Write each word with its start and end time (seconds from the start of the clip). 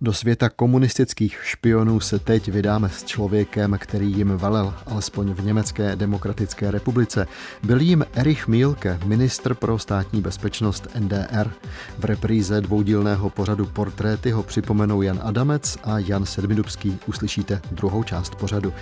Do 0.00 0.12
světa 0.12 0.48
komunistických 0.48 1.38
špionů 1.42 2.00
se 2.00 2.18
teď 2.18 2.48
vydáme 2.48 2.88
s 2.88 3.04
člověkem, 3.04 3.76
který 3.80 4.12
jim 4.12 4.28
velel, 4.28 4.74
alespoň 4.86 5.32
v 5.34 5.44
Německé 5.44 5.96
demokratické 5.96 6.70
republice. 6.70 7.26
Byl 7.62 7.80
jim 7.80 8.04
Erich 8.14 8.48
Mielke, 8.48 8.98
ministr 9.04 9.54
pro 9.54 9.78
státní 9.78 10.20
bezpečnost 10.20 10.86
NDR. 10.98 11.50
V 11.98 12.04
repríze 12.04 12.60
dvoudílného 12.60 13.30
pořadu 13.30 13.66
Portréty 13.66 14.30
ho 14.30 14.42
připomenou 14.42 15.02
Jan 15.02 15.20
Adamec 15.22 15.78
a 15.84 15.98
Jan 15.98 16.26
Sedmidubský. 16.26 16.98
Uslyšíte 17.06 17.60
druhou 17.70 18.02
část 18.02 18.34
pořadu. 18.34 18.72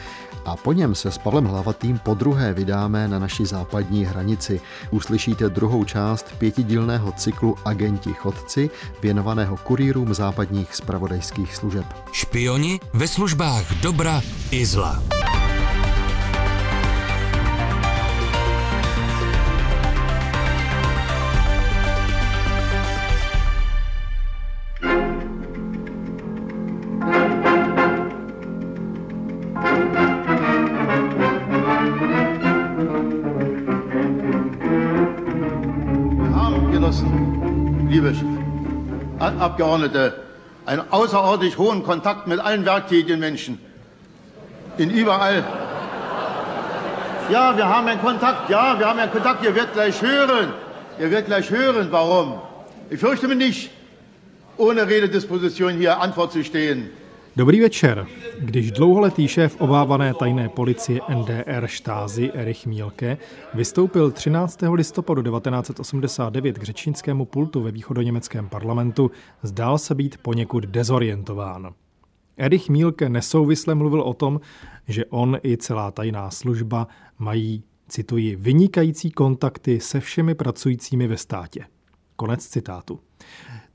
A 0.44 0.56
po 0.56 0.72
něm 0.72 0.94
se 0.94 1.10
s 1.10 1.18
Pavlem 1.18 1.44
Hlavatým 1.44 1.98
po 1.98 2.14
druhé 2.14 2.52
vydáme 2.52 3.08
na 3.08 3.18
naši 3.18 3.46
západní 3.46 4.04
hranici. 4.04 4.60
Uslyšíte 4.90 5.48
druhou 5.48 5.84
část 5.84 6.34
pětidílného 6.38 7.12
cyklu 7.12 7.56
Agenti 7.64 8.12
chodci, 8.12 8.70
věnovaného 9.02 9.56
kurýrům 9.56 10.14
západních 10.14 10.74
zpravodajství 10.74 11.05
spravodajských 11.06 11.54
služeb. 11.54 11.86
Špioni 12.10 12.82
ve 12.90 13.06
službách 13.06 13.78
dobra 13.78 14.18
i 14.50 14.66
zla. 14.66 14.98
Abgeordnete, 39.46 40.12
einen 40.66 40.82
außerordentlich 40.90 41.56
hohen 41.58 41.82
Kontakt 41.84 42.26
mit 42.26 42.40
allen 42.40 42.66
werktätigen 42.66 43.20
Menschen. 43.20 43.58
In 44.76 44.90
überall. 44.90 45.44
Ja, 47.30 47.56
wir 47.56 47.68
haben 47.68 47.86
einen 47.86 48.00
Kontakt. 48.00 48.50
Ja, 48.50 48.78
wir 48.78 48.86
haben 48.86 48.98
einen 48.98 49.12
Kontakt. 49.12 49.42
Ihr 49.44 49.54
werdet 49.54 49.72
gleich 49.72 50.02
hören. 50.02 50.52
Ihr 50.98 51.10
werdet 51.10 51.26
gleich 51.26 51.50
hören, 51.50 51.88
warum. 51.90 52.40
Ich 52.90 53.00
fürchte 53.00 53.28
mich 53.28 53.38
nicht, 53.38 53.70
ohne 54.56 54.86
Rededisposition 54.86 55.74
hier 55.74 56.00
Antwort 56.00 56.32
zu 56.32 56.44
stehen. 56.44 56.90
Dobrý 57.36 57.60
večer. 57.60 58.06
Když 58.40 58.72
dlouholetý 58.72 59.28
šéf 59.28 59.60
obávané 59.60 60.14
tajné 60.14 60.48
policie 60.48 61.00
NDR 61.14 61.66
štázy 61.66 62.30
Erich 62.34 62.66
Mielke 62.66 63.18
vystoupil 63.54 64.10
13. 64.10 64.58
listopadu 64.72 65.22
1989 65.22 66.58
k 66.58 66.62
řečnickému 66.62 67.24
pultu 67.24 67.62
ve 67.62 67.70
východoněmeckém 67.70 68.48
parlamentu, 68.48 69.10
zdál 69.42 69.78
se 69.78 69.94
být 69.94 70.18
poněkud 70.18 70.64
dezorientován. 70.64 71.74
Erich 72.36 72.68
Mielke 72.68 73.08
nesouvisle 73.08 73.74
mluvil 73.74 74.00
o 74.00 74.14
tom, 74.14 74.40
že 74.88 75.04
on 75.04 75.38
i 75.44 75.56
celá 75.56 75.90
tajná 75.90 76.30
služba 76.30 76.88
mají, 77.18 77.64
cituji, 77.88 78.36
vynikající 78.36 79.10
kontakty 79.10 79.80
se 79.80 80.00
všemi 80.00 80.34
pracujícími 80.34 81.06
ve 81.06 81.16
státě. 81.16 81.64
Konec 82.16 82.46
citátu. 82.46 83.00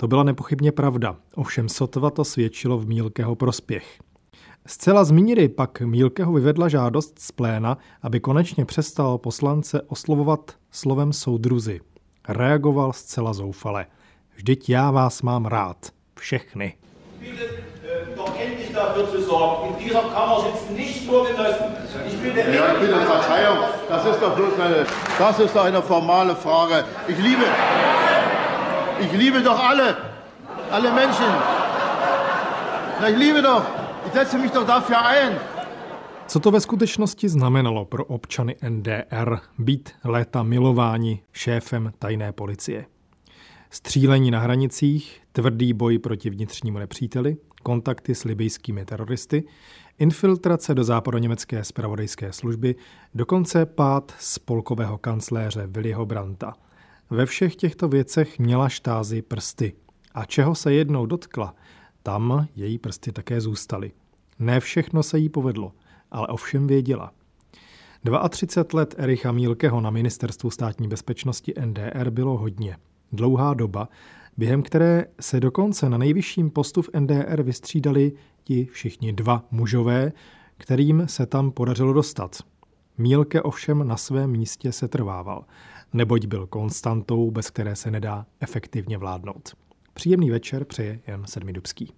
To 0.01 0.07
byla 0.07 0.23
nepochybně 0.23 0.71
pravda, 0.71 1.15
ovšem 1.35 1.69
sotva 1.69 2.09
to 2.09 2.23
svědčilo 2.23 2.77
v 2.77 2.87
Mílkeho 2.87 3.35
prospěch. 3.35 3.99
Zcela 4.67 5.03
z 5.03 5.11
míry 5.11 5.49
pak 5.49 5.81
Mílkeho 5.81 6.33
vyvedla 6.33 6.67
žádost 6.69 7.19
z 7.19 7.31
pléna, 7.31 7.77
aby 8.01 8.19
konečně 8.19 8.65
přestal 8.65 9.17
poslance 9.17 9.81
oslovovat 9.81 10.51
slovem 10.71 11.13
soudruzy. 11.13 11.81
Reagoval 12.27 12.93
zcela 12.93 13.33
zoufale. 13.33 13.85
Vždyť 14.35 14.69
já 14.69 14.91
vás 14.91 15.21
mám 15.21 15.45
rád. 15.45 15.77
Všechny. 16.19 16.73
Ja, 22.53 22.73
ich 22.73 22.79
bitte 22.79 23.05
Verzeihung, 23.05 23.57
das 23.89 24.05
ist 24.05 24.21
doch 24.21 24.35
bloß 24.35 24.59
eine, 24.59 24.85
das 25.19 25.39
ist 25.39 25.55
doch 25.55 25.65
eine 25.65 25.81
formale 25.81 26.35
Frage. 26.35 26.85
Ich 27.07 27.17
liebe, 27.17 27.43
ich 29.01 29.13
liebe 29.13 29.41
doch 29.41 29.59
alle, 29.59 29.95
alle 30.71 30.91
Menschen. 30.93 31.31
Na, 33.01 33.09
ich 33.09 33.17
liebe 33.17 33.41
doch, 33.41 33.63
ich 34.07 34.13
setze 34.13 34.37
mich 34.37 34.51
doch 34.51 34.67
dafür 34.67 35.05
ein. 35.05 35.39
Co 36.27 36.39
to 36.39 36.51
ve 36.51 36.59
skutečnosti 36.59 37.29
znamenalo 37.29 37.85
pro 37.85 38.05
občany 38.05 38.55
NDR 38.69 39.39
být 39.57 39.89
léta 40.03 40.43
milováni 40.43 41.23
šéfem 41.31 41.93
tajné 41.99 42.31
policie? 42.31 42.85
Střílení 43.69 44.31
na 44.31 44.39
hranicích, 44.39 45.21
tvrdý 45.31 45.73
boj 45.73 45.99
proti 45.99 46.29
vnitřnímu 46.29 46.79
nepříteli, 46.79 47.37
kontakty 47.63 48.15
s 48.15 48.23
libijskými 48.23 48.85
teroristy, 48.85 49.43
infiltrace 49.99 50.75
do 50.75 50.83
západoněmecké 50.83 51.63
spravodajské 51.63 52.33
služby, 52.33 52.75
dokonce 53.13 53.65
pád 53.65 54.13
spolkového 54.19 54.97
kancléře 54.97 55.67
Willyho 55.67 56.05
Branta– 56.05 56.53
ve 57.11 57.25
všech 57.25 57.55
těchto 57.55 57.87
věcech 57.87 58.39
měla 58.39 58.69
štázy 58.69 59.21
prsty. 59.21 59.73
A 60.13 60.25
čeho 60.25 60.55
se 60.55 60.73
jednou 60.73 61.05
dotkla, 61.05 61.55
tam 62.03 62.47
její 62.55 62.77
prsty 62.77 63.11
také 63.11 63.41
zůstaly. 63.41 63.91
Ne 64.39 64.59
všechno 64.59 65.03
se 65.03 65.19
jí 65.19 65.29
povedlo, 65.29 65.73
ale 66.11 66.27
ovšem 66.27 66.67
věděla. 66.67 67.11
32 68.29 68.79
let 68.79 68.95
Ericha 68.97 69.31
Mílkeho 69.31 69.81
na 69.81 69.89
ministerstvu 69.89 70.49
státní 70.49 70.87
bezpečnosti 70.87 71.53
NDR 71.65 72.09
bylo 72.09 72.37
hodně. 72.37 72.77
Dlouhá 73.11 73.53
doba, 73.53 73.89
během 74.37 74.63
které 74.63 75.05
se 75.19 75.39
dokonce 75.39 75.89
na 75.89 75.97
nejvyšším 75.97 76.49
postu 76.49 76.81
v 76.81 76.89
NDR 76.99 77.43
vystřídali 77.43 78.11
ti 78.43 78.65
všichni 78.71 79.13
dva 79.13 79.45
mužové, 79.51 80.11
kterým 80.57 81.03
se 81.07 81.25
tam 81.25 81.51
podařilo 81.51 81.93
dostat. 81.93 82.37
Mílke 82.97 83.41
ovšem 83.41 83.87
na 83.87 83.97
svém 83.97 84.31
místě 84.31 84.71
se 84.71 84.87
trvával 84.87 85.45
neboť 85.93 86.25
byl 86.25 86.47
konstantou, 86.47 87.31
bez 87.31 87.49
které 87.49 87.75
se 87.75 87.91
nedá 87.91 88.25
efektivně 88.39 88.97
vládnout. 88.97 89.53
Příjemný 89.93 90.29
večer 90.29 90.65
přeje 90.65 90.99
Jan 91.07 91.25
Sedmidubský. 91.25 91.93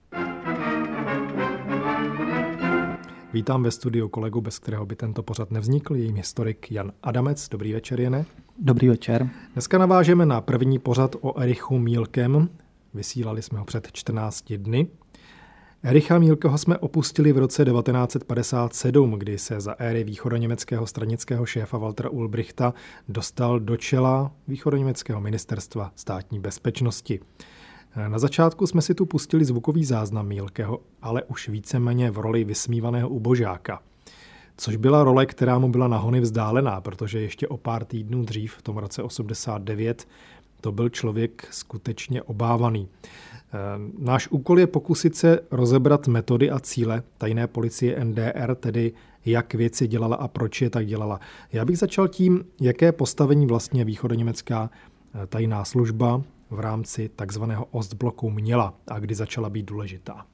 Vítám 3.33 3.63
ve 3.63 3.71
studiu 3.71 4.07
kolegu, 4.09 4.41
bez 4.41 4.59
kterého 4.59 4.85
by 4.85 4.95
tento 4.95 5.23
pořad 5.23 5.51
nevznikl, 5.51 5.95
jejím 5.95 6.15
historik 6.15 6.71
Jan 6.71 6.91
Adamec. 7.03 7.49
Dobrý 7.49 7.73
večer, 7.73 8.01
Jene. 8.01 8.25
Dobrý 8.59 8.87
večer. 8.87 9.29
Dneska 9.53 9.77
navážeme 9.77 10.25
na 10.25 10.41
první 10.41 10.79
pořad 10.79 11.15
o 11.21 11.39
Erichu 11.39 11.79
Mílkem. 11.79 12.49
Vysílali 12.93 13.41
jsme 13.41 13.59
ho 13.59 13.65
před 13.65 13.91
14 13.91 14.53
dny. 14.53 14.87
Ericha 15.85 16.19
Mílkeho 16.19 16.57
jsme 16.57 16.77
opustili 16.77 17.33
v 17.33 17.37
roce 17.37 17.65
1957, 17.65 19.11
kdy 19.11 19.37
se 19.37 19.61
za 19.61 19.75
éry 19.79 20.03
východoněmeckého 20.03 20.87
stranického 20.87 21.45
šéfa 21.45 21.77
Waltera 21.77 22.09
Ulbrichta 22.09 22.73
dostal 23.07 23.59
do 23.59 23.77
čela 23.77 24.31
východoněmeckého 24.47 25.21
ministerstva 25.21 25.91
státní 25.95 26.39
bezpečnosti. 26.39 27.19
Na 28.07 28.19
začátku 28.19 28.67
jsme 28.67 28.81
si 28.81 28.95
tu 28.95 29.05
pustili 29.05 29.45
zvukový 29.45 29.85
záznam 29.85 30.27
Mílkeho, 30.27 30.79
ale 31.01 31.23
už 31.23 31.49
víceméně 31.49 32.11
v 32.11 32.17
roli 32.17 32.43
vysmívaného 32.43 33.09
ubožáka. 33.09 33.81
Což 34.57 34.75
byla 34.75 35.03
role, 35.03 35.25
která 35.25 35.59
mu 35.59 35.71
byla 35.71 35.87
nahony 35.87 36.19
vzdálená, 36.19 36.81
protože 36.81 37.21
ještě 37.21 37.47
o 37.47 37.57
pár 37.57 37.85
týdnů 37.85 38.23
dřív, 38.23 38.53
v 38.53 38.61
tom 38.61 38.77
roce 38.77 39.03
89, 39.03 40.07
to 40.63 40.71
byl 40.71 40.89
člověk 40.89 41.47
skutečně 41.51 42.21
obávaný. 42.21 42.87
Eh, 42.87 43.57
náš 43.99 44.27
úkol 44.27 44.59
je 44.59 44.67
pokusit 44.67 45.15
se 45.15 45.39
rozebrat 45.51 46.07
metody 46.07 46.51
a 46.51 46.59
cíle 46.59 47.03
tajné 47.17 47.47
policie 47.47 48.03
NDR, 48.03 48.55
tedy 48.55 48.93
jak 49.25 49.53
věci 49.53 49.87
dělala 49.87 50.15
a 50.15 50.27
proč 50.27 50.61
je 50.61 50.69
tak 50.69 50.87
dělala. 50.87 51.19
Já 51.51 51.65
bych 51.65 51.77
začal 51.77 52.07
tím, 52.07 52.45
jaké 52.61 52.91
postavení 52.91 53.45
vlastně 53.45 53.85
východoněmecká 53.85 54.69
eh, 54.69 55.27
tajná 55.27 55.65
služba 55.65 56.21
v 56.49 56.59
rámci 56.59 57.09
takzvaného 57.15 57.65
Ostbloku 57.71 58.29
měla 58.29 58.73
a 58.87 58.99
kdy 58.99 59.15
začala 59.15 59.49
být 59.49 59.65
důležitá. 59.65 60.25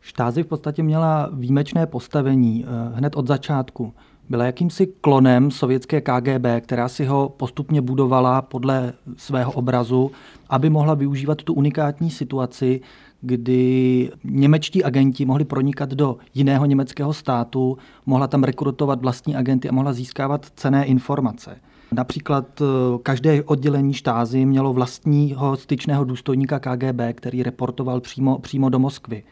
Štázy 0.00 0.42
v 0.42 0.46
podstatě 0.46 0.82
měla 0.82 1.30
výjimečné 1.32 1.86
postavení 1.86 2.64
eh, 2.64 2.96
hned 2.96 3.16
od 3.16 3.26
začátku 3.26 3.94
byla 4.30 4.44
jakýmsi 4.44 4.86
klonem 4.86 5.50
sovětské 5.50 6.00
KGB, 6.00 6.46
která 6.60 6.88
si 6.88 7.04
ho 7.04 7.34
postupně 7.36 7.80
budovala 7.80 8.42
podle 8.42 8.92
svého 9.16 9.52
obrazu, 9.52 10.10
aby 10.48 10.70
mohla 10.70 10.94
využívat 10.94 11.42
tu 11.42 11.54
unikátní 11.54 12.10
situaci, 12.10 12.80
kdy 13.20 14.10
němečtí 14.24 14.84
agenti 14.84 15.24
mohli 15.24 15.44
pronikat 15.44 15.90
do 15.90 16.16
jiného 16.34 16.66
německého 16.66 17.12
státu, 17.12 17.78
mohla 18.06 18.26
tam 18.26 18.44
rekrutovat 18.44 19.02
vlastní 19.02 19.36
agenty 19.36 19.68
a 19.68 19.72
mohla 19.72 19.92
získávat 19.92 20.46
cené 20.56 20.84
informace. 20.84 21.56
Například 21.92 22.60
eh, 22.60 22.64
každé 23.02 23.42
oddělení 23.42 23.94
štázy 23.94 24.46
mělo 24.46 24.72
vlastního 24.72 25.56
styčného 25.56 26.04
důstojníka 26.04 26.58
KGB, 26.58 27.00
který 27.14 27.42
reportoval 27.42 28.00
přímo, 28.00 28.38
přímo 28.38 28.68
do 28.68 28.78
Moskvy. 28.78 29.22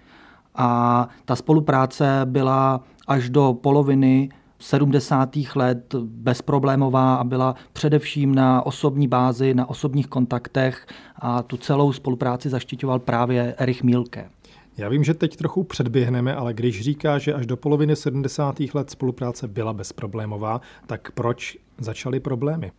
A 0.54 1.08
ta 1.24 1.36
spolupráce 1.36 2.20
byla 2.24 2.80
až 3.06 3.30
do 3.30 3.58
poloviny 3.62 4.28
70. 4.58 5.36
let 5.54 5.94
bezproblémová 6.02 7.14
a 7.14 7.24
byla 7.24 7.54
především 7.72 8.34
na 8.34 8.66
osobní 8.66 9.08
bázi, 9.08 9.54
na 9.54 9.70
osobních 9.70 10.06
kontaktech 10.06 10.86
a 11.16 11.42
tu 11.42 11.56
celou 11.56 11.92
spolupráci 11.92 12.48
zaštiťoval 12.48 12.98
právě 12.98 13.54
Erich 13.58 13.82
Mielke. 13.82 14.28
Já 14.76 14.88
vím, 14.88 15.04
že 15.04 15.14
teď 15.14 15.36
trochu 15.36 15.64
předběhneme, 15.64 16.34
ale 16.34 16.54
když 16.54 16.80
říká, 16.80 17.18
že 17.18 17.34
až 17.34 17.46
do 17.46 17.56
poloviny 17.56 17.96
70. 17.96 18.60
let 18.74 18.90
spolupráce 18.90 19.48
byla 19.48 19.72
bezproblémová, 19.72 20.60
tak 20.86 21.10
proč 21.10 21.58
začaly 21.78 22.20
problémy? 22.20 22.72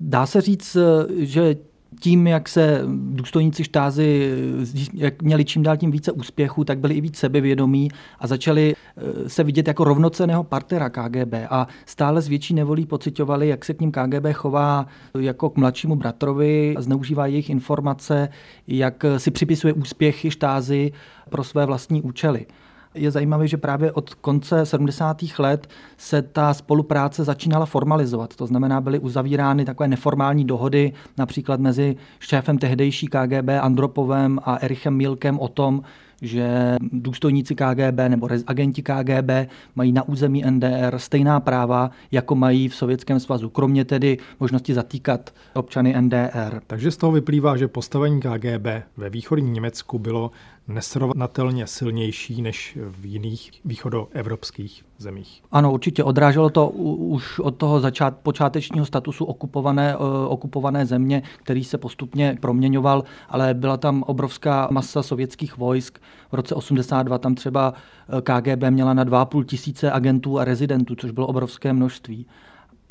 Dá 0.00 0.26
se 0.26 0.40
říct, 0.40 0.76
že 1.18 1.56
tím, 2.00 2.26
jak 2.26 2.48
se 2.48 2.80
důstojníci 3.10 3.64
štázy 3.64 4.32
jak 4.94 5.22
měli 5.22 5.44
čím 5.44 5.62
dál 5.62 5.76
tím 5.76 5.90
více 5.90 6.12
úspěchu, 6.12 6.64
tak 6.64 6.78
byli 6.78 6.94
i 6.94 7.00
víc 7.00 7.16
sebevědomí 7.16 7.90
a 8.18 8.26
začali 8.26 8.74
eh, 8.96 9.28
se 9.28 9.44
vidět 9.44 9.68
jako 9.68 9.84
rovnoceného 9.84 10.44
partnera 10.44 10.90
KGB 10.90 11.34
a 11.50 11.68
stále 11.86 12.22
s 12.22 12.28
větší 12.28 12.54
nevolí 12.54 12.86
pocitovali, 12.86 13.48
jak 13.48 13.64
se 13.64 13.74
k 13.74 13.80
ním 13.80 13.92
KGB 13.92 14.32
chová 14.32 14.86
jako 15.18 15.50
k 15.50 15.56
mladšímu 15.56 15.96
bratrovi, 15.96 16.74
zneužívá 16.78 17.26
jejich 17.26 17.50
informace, 17.50 18.28
jak 18.68 19.04
si 19.16 19.30
připisuje 19.30 19.72
úspěchy 19.72 20.30
štázy 20.30 20.92
pro 21.30 21.44
své 21.44 21.66
vlastní 21.66 22.02
účely 22.02 22.46
je 22.94 23.10
zajímavé, 23.10 23.48
že 23.48 23.56
právě 23.56 23.92
od 23.92 24.14
konce 24.14 24.66
70. 24.66 25.16
let 25.38 25.68
se 25.96 26.22
ta 26.22 26.54
spolupráce 26.54 27.24
začínala 27.24 27.66
formalizovat. 27.66 28.36
To 28.36 28.46
znamená, 28.46 28.80
byly 28.80 28.98
uzavírány 28.98 29.64
takové 29.64 29.88
neformální 29.88 30.44
dohody, 30.44 30.92
například 31.18 31.60
mezi 31.60 31.96
šéfem 32.20 32.58
tehdejší 32.58 33.06
KGB 33.06 33.48
Andropovem 33.60 34.38
a 34.44 34.56
Erichem 34.56 34.94
Milkem 34.94 35.38
o 35.38 35.48
tom, 35.48 35.82
že 36.22 36.76
důstojníci 36.92 37.54
KGB 37.54 37.98
nebo 38.08 38.28
agenti 38.46 38.82
KGB 38.82 39.50
mají 39.74 39.92
na 39.92 40.08
území 40.08 40.44
NDR 40.50 40.98
stejná 40.98 41.40
práva, 41.40 41.90
jako 42.12 42.34
mají 42.34 42.68
v 42.68 42.74
Sovětském 42.74 43.20
svazu, 43.20 43.50
kromě 43.50 43.84
tedy 43.84 44.18
možnosti 44.40 44.74
zatýkat 44.74 45.34
občany 45.54 45.94
NDR. 46.00 46.60
Takže 46.66 46.90
z 46.90 46.96
toho 46.96 47.12
vyplývá, 47.12 47.56
že 47.56 47.68
postavení 47.68 48.20
KGB 48.20 48.66
ve 48.96 49.10
východním 49.10 49.52
Německu 49.52 49.98
bylo 49.98 50.30
nesrovnatelně 50.68 51.66
silnější 51.66 52.42
než 52.42 52.78
v 52.90 53.06
jiných 53.06 53.50
východoevropských 53.64 54.84
zemích. 54.98 55.42
Ano, 55.52 55.72
určitě 55.72 56.04
odráželo 56.04 56.50
to 56.50 56.68
už 56.68 57.38
od 57.38 57.56
toho 57.56 57.80
začát, 57.80 58.16
počátečního 58.16 58.86
statusu 58.86 59.24
okupované, 59.24 59.96
uh, 59.96 60.04
okupované 60.28 60.86
země, 60.86 61.22
který 61.36 61.64
se 61.64 61.78
postupně 61.78 62.38
proměňoval, 62.40 63.04
ale 63.28 63.54
byla 63.54 63.76
tam 63.76 64.02
obrovská 64.02 64.68
masa 64.70 65.02
sovětských 65.02 65.58
vojsk. 65.58 65.98
V 66.32 66.34
roce 66.34 66.54
82 66.54 67.18
tam 67.18 67.34
třeba 67.34 67.74
eh, 68.08 68.20
KGB 68.20 68.62
měla 68.70 68.94
na 68.94 69.04
2,5 69.04 69.44
tisíce 69.44 69.92
agentů 69.92 70.38
a 70.38 70.44
rezidentů, 70.44 70.94
což 70.96 71.10
bylo 71.10 71.26
obrovské 71.26 71.72
množství 71.72 72.26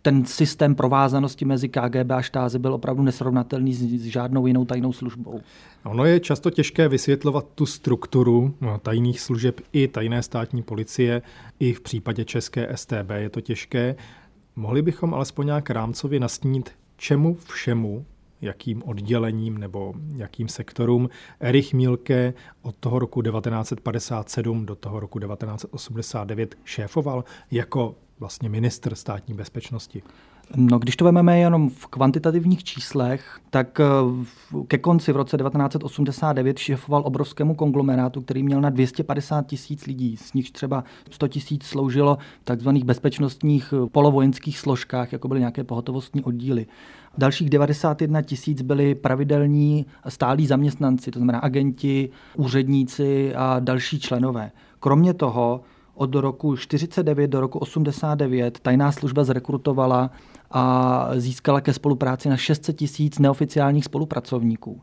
ten 0.04 0.26
systém 0.26 0.76
provázanosti 0.76 1.46
mezi 1.46 1.70
KGB 1.70 2.12
a 2.12 2.22
štázy 2.22 2.60
byl 2.60 2.74
opravdu 2.74 3.04
nesrovnatelný 3.04 3.74
s, 3.74 3.82
s 3.82 4.04
žádnou 4.04 4.48
jinou 4.48 4.66
tajnou 4.66 4.94
službou. 4.94 5.40
Ono 5.84 6.06
je 6.06 6.20
často 6.20 6.50
těžké 6.50 6.88
vysvětlovat 6.88 7.46
tu 7.56 7.66
strukturu 7.66 8.56
no, 8.62 8.80
tajných 8.80 9.20
služeb 9.20 9.62
i 9.74 9.88
tajné 9.88 10.24
státní 10.24 10.64
policie, 10.64 11.22
i 11.60 11.74
v 11.74 11.82
případě 11.82 12.26
české 12.26 12.78
STB 12.78 13.10
je 13.16 13.30
to 13.30 13.42
těžké. 13.42 13.96
Mohli 14.56 14.82
bychom 14.82 15.14
alespoň 15.14 15.46
nějak 15.46 15.70
rámcově 15.70 16.20
nastínit, 16.20 16.72
čemu 16.98 17.38
všemu 17.48 18.06
jakým 18.42 18.84
oddělením 18.84 19.58
nebo 19.58 19.94
jakým 20.16 20.48
sektorům 20.48 21.10
Erich 21.40 21.74
Mílke 21.74 22.34
od 22.62 22.76
toho 22.76 23.00
roku 23.00 23.22
1957 23.22 24.66
do 24.66 24.76
toho 24.76 25.00
roku 25.00 25.20
1989 25.20 26.56
šéfoval 26.64 27.24
jako 27.52 27.96
vlastně 28.20 28.50
ministr 28.50 28.96
státní 28.96 29.34
bezpečnosti? 29.34 30.04
No, 30.56 30.80
když 30.80 30.96
to 30.96 31.06
vezmeme 31.06 31.40
jenom 31.40 31.70
v 31.70 31.88
kvantitativních 31.88 32.64
číslech, 32.64 33.40
tak 33.50 33.80
eh, 33.80 33.86
ke 34.68 34.78
konci 34.78 35.12
v 35.12 35.16
roce 35.16 35.38
1989 35.38 36.58
šéfoval 36.58 37.04
obrovskému 37.06 37.56
konglomerátu, 37.56 38.22
který 38.22 38.44
měl 38.44 38.62
na 38.62 38.70
250 38.70 39.48
tisíc 39.48 39.86
lidí, 39.86 40.18
z 40.18 40.34
nich 40.34 40.52
třeba 40.52 40.84
100 41.12 41.28
tisíc 41.28 41.64
sloužilo 41.66 42.18
v 42.42 42.46
takzvaných 42.46 42.84
bezpečnostních 42.84 43.74
eh, 43.74 43.90
polovojenských 43.90 44.60
složkách, 44.60 45.14
jako 45.14 45.28
byly 45.28 45.40
nějaké 45.40 45.64
pohotovostní 45.64 46.24
oddíly. 46.24 46.66
Dalších 47.18 47.50
91 47.50 48.22
tisíc 48.22 48.62
byli 48.62 48.96
pravidelní 48.96 49.86
stálí 50.08 50.48
zaměstnanci, 50.48 51.12
to 51.12 51.20
znamená 51.20 51.40
agenti, 51.40 52.10
úředníci 52.36 53.36
a 53.36 53.60
další 53.60 54.00
členové. 54.00 54.52
Kromě 54.80 55.14
toho 55.14 55.62
od 55.96 56.16
roku 56.16 56.56
49 56.56 57.28
do 57.28 57.42
roku 57.42 57.60
89 57.60 58.60
tajná 58.60 58.92
služba 58.92 59.24
zrekrutovala 59.24 60.12
a 60.52 61.10
získala 61.16 61.62
ke 61.62 61.74
spolupráci 61.74 62.30
na 62.30 62.38
600 62.38 62.76
tisíc 62.76 63.20
neoficiálních 63.20 63.86
spolupracovníků. 63.86 64.82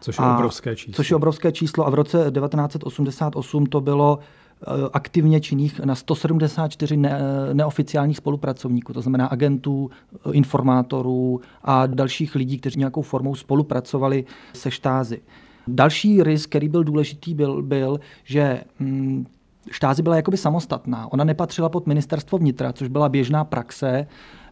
Což 0.00 0.18
je 0.18 0.24
a, 0.24 0.34
obrovské 0.34 0.76
číslo. 0.76 0.94
Což 0.94 1.10
je 1.10 1.16
obrovské 1.16 1.52
číslo 1.52 1.86
a 1.86 1.90
v 1.90 1.94
roce 1.94 2.32
1988 2.40 3.66
to 3.66 3.80
bylo 3.80 4.18
eh, 4.18 4.64
aktivně 4.92 5.40
činných 5.40 5.80
na 5.80 5.94
174 5.94 6.96
ne, 6.96 7.20
neoficiálních 7.52 8.16
spolupracovníků, 8.16 8.92
to 8.92 9.00
znamená 9.00 9.26
agentů, 9.26 9.90
eh, 10.14 10.32
informátorů 10.32 11.40
a 11.62 11.86
dalších 11.86 12.34
lidí, 12.34 12.58
kteří 12.58 12.78
nějakou 12.78 13.02
formou 13.02 13.34
spolupracovali 13.34 14.24
se 14.52 14.70
štázy. 14.70 15.22
Další 15.66 16.22
risk, 16.22 16.48
který 16.48 16.68
byl 16.68 16.84
důležitý, 16.84 17.34
byl, 17.34 17.62
byl 17.62 18.00
že 18.24 18.64
hm, 18.80 19.26
štázy 19.70 20.02
byla 20.02 20.16
jakoby 20.16 20.36
samostatná. 20.36 21.12
Ona 21.12 21.24
nepatřila 21.24 21.68
pod 21.68 21.86
ministerstvo 21.86 22.38
vnitra, 22.38 22.72
což 22.72 22.88
byla 22.88 23.08
běžná 23.08 23.44
praxe. 23.44 24.06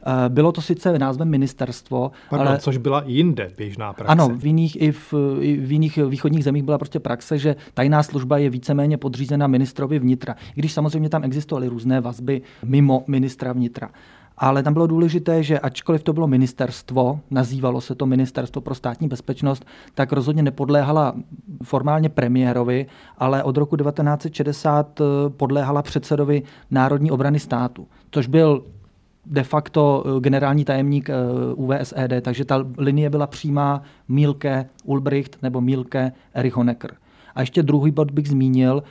Eh, 0.07 0.29
bylo 0.29 0.53
to 0.53 0.61
sice 0.61 0.99
názvem 0.99 1.29
ministerstvo, 1.29 2.11
Pardon, 2.31 2.49
ale... 2.49 2.59
což 2.59 2.77
byla 2.77 3.03
jinde 3.07 3.51
běžná 3.57 3.93
praxe. 3.93 4.13
Ano, 4.13 4.29
v 4.29 4.47
jiných, 4.47 4.83
i 4.83 4.93
v, 4.93 5.15
i 5.41 5.57
v 5.57 5.73
jiných 5.73 5.97
východních 5.97 6.45
zemích 6.45 6.63
byla 6.63 6.79
prostě 6.79 7.01
praxe, 7.01 7.39
že 7.39 7.57
tajná 7.75 8.03
služba 8.03 8.39
je 8.39 8.51
víceméně 8.51 8.97
podřízena 8.97 9.47
ministrovi 9.47 9.99
vnitra. 9.99 10.35
I 10.57 10.61
když 10.61 10.73
samozřejmě 10.73 11.09
tam 11.09 11.25
existovaly 11.25 11.69
různé 11.69 12.01
vazby 12.01 12.43
mimo 12.65 13.05
ministra 13.07 13.53
vnitra. 13.53 13.91
Ale 14.38 14.62
tam 14.62 14.73
bylo 14.73 14.87
důležité, 14.87 15.43
že 15.43 15.58
ačkoliv 15.58 16.02
to 16.02 16.12
bylo 16.12 16.26
ministerstvo, 16.26 17.20
nazývalo 17.31 17.81
se 17.81 17.94
to 17.94 18.06
Ministerstvo 18.06 18.61
pro 18.61 18.75
státní 18.75 19.08
bezpečnost, 19.08 19.67
tak 19.94 20.12
rozhodně 20.12 20.43
nepodléhala 20.43 21.14
formálně 21.62 22.08
premiérovi, 22.08 22.87
ale 23.19 23.43
od 23.43 23.56
roku 23.56 23.76
1960 23.76 25.00
eh, 25.00 25.05
podléhala 25.31 25.82
předsedovi 25.82 26.43
Národní 26.70 27.11
obrany 27.11 27.38
státu, 27.40 27.87
což 28.11 28.26
byl 28.26 28.64
de 29.26 29.43
facto 29.43 30.05
eh, 30.06 30.20
generální 30.20 30.64
tajemník 30.64 31.11
eh, 31.11 31.14
UVSED, 31.55 32.12
takže 32.23 32.44
ta 32.44 32.67
linie 32.79 33.11
byla 33.11 33.26
přímá 33.26 33.82
Mílke 34.08 34.69
Ulbricht 34.85 35.38
nebo 35.43 35.61
Mílke 35.61 36.12
Erich 36.35 36.56
Honecker. 36.56 36.94
A 37.35 37.40
ještě 37.40 37.62
druhý 37.62 37.90
bod 37.90 38.11
bych 38.11 38.29
zmínil, 38.29 38.82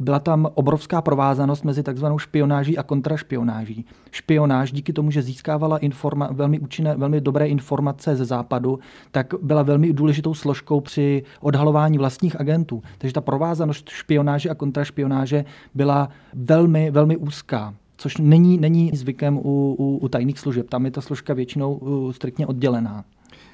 byla 0.00 0.18
tam 0.18 0.48
obrovská 0.54 1.02
provázanost 1.02 1.64
mezi 1.64 1.82
takzvanou 1.82 2.18
špionáží 2.18 2.78
a 2.78 2.82
kontrašpionáží. 2.82 3.84
Špionáž 4.10 4.72
díky 4.72 4.92
tomu, 4.92 5.10
že 5.10 5.22
získávala 5.22 5.78
informa- 5.78 6.32
velmi 6.32 6.58
účinné, 6.58 6.96
velmi 6.96 7.20
dobré 7.20 7.48
informace 7.48 8.16
ze 8.16 8.24
západu, 8.24 8.78
tak 9.10 9.34
byla 9.42 9.62
velmi 9.62 9.92
důležitou 9.92 10.34
složkou 10.34 10.80
při 10.80 11.22
odhalování 11.40 11.98
vlastních 11.98 12.40
agentů. 12.40 12.82
Takže 12.98 13.14
ta 13.14 13.20
provázanost 13.20 13.88
špionáže 13.88 14.50
a 14.50 14.54
kontrašpionáže 14.54 15.44
byla 15.74 16.08
velmi, 16.34 16.90
velmi 16.90 17.16
úzká 17.16 17.74
což 17.98 18.16
není, 18.16 18.58
není 18.58 18.90
zvykem 18.94 19.38
u, 19.38 19.76
u, 19.78 19.98
u 20.02 20.08
tajných 20.08 20.38
služeb. 20.38 20.68
Tam 20.68 20.84
je 20.84 20.90
ta 20.90 21.00
složka 21.00 21.34
většinou 21.34 21.74
uh, 21.74 22.12
striktně 22.12 22.46
oddělená. 22.46 23.04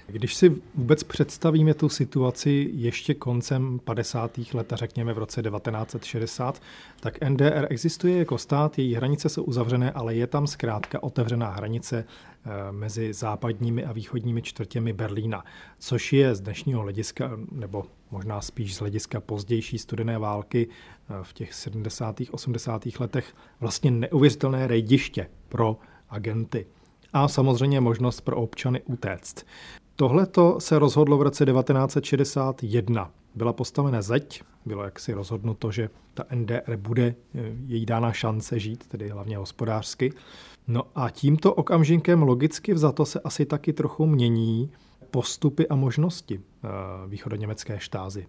Když 0.06 0.34
si 0.34 0.52
vůbec 0.74 1.02
představíme 1.02 1.74
tu 1.74 1.88
situaci 1.88 2.70
ještě 2.72 3.14
koncem 3.14 3.78
50. 3.84 4.38
let, 4.54 4.72
a 4.72 4.76
řekněme 4.76 5.12
v 5.12 5.18
roce 5.18 5.42
1960, 5.42 6.62
tak 7.00 7.18
NDR 7.28 7.66
existuje 7.70 8.18
jako 8.18 8.38
stát, 8.38 8.78
její 8.78 8.94
hranice 8.94 9.28
jsou 9.28 9.42
uzavřené, 9.42 9.92
ale 9.92 10.14
je 10.14 10.26
tam 10.26 10.46
zkrátka 10.46 11.02
otevřená 11.02 11.50
hranice 11.50 12.04
eh, 12.04 12.72
mezi 12.72 13.12
západními 13.12 13.84
a 13.84 13.92
východními 13.92 14.42
čtvrtěmi 14.42 14.92
Berlína, 14.92 15.44
což 15.78 16.12
je 16.12 16.34
z 16.34 16.40
dnešního 16.40 16.80
hlediska, 16.80 17.30
nebo 17.52 17.84
možná 18.10 18.40
spíš 18.40 18.74
z 18.74 18.78
hlediska 18.78 19.20
pozdější 19.20 19.78
studené 19.78 20.18
války 20.18 20.68
eh, 20.68 21.14
v 21.22 21.32
těch 21.32 21.54
70. 21.54 22.20
80. 22.30 22.86
letech 23.00 23.34
vlastně 23.60 23.90
neuvěřitelné 23.90 24.66
rejdiště 24.66 25.26
pro 25.48 25.76
agenty 26.10 26.66
a 27.14 27.28
samozřejmě 27.28 27.80
možnost 27.80 28.20
pro 28.20 28.36
občany 28.36 28.82
utéct. 28.82 29.46
Tohleto 29.96 30.60
se 30.60 30.78
rozhodlo 30.78 31.18
v 31.18 31.22
roce 31.22 31.46
1961. 31.46 33.10
Byla 33.34 33.52
postavena 33.52 34.02
zeď, 34.02 34.42
bylo 34.66 34.82
jaksi 34.82 35.12
rozhodnuto, 35.12 35.70
že 35.70 35.90
ta 36.14 36.24
NDR 36.34 36.76
bude 36.76 37.14
eh, 37.34 37.40
její 37.66 37.86
dána 37.86 38.12
šance 38.12 38.58
žít, 38.58 38.86
tedy 38.86 39.08
hlavně 39.08 39.36
hospodářsky. 39.36 40.12
No 40.68 40.82
a 40.94 41.10
tímto 41.10 41.54
okamžikem 41.54 42.22
logicky 42.22 42.74
vzato 42.74 43.06
se 43.06 43.20
asi 43.20 43.46
taky 43.46 43.72
trochu 43.72 44.06
mění 44.06 44.70
postupy 45.10 45.68
a 45.68 45.74
možnosti 45.74 46.40
eh, 46.40 46.68
východoněmecké 47.08 47.78
štázy. 47.78 48.26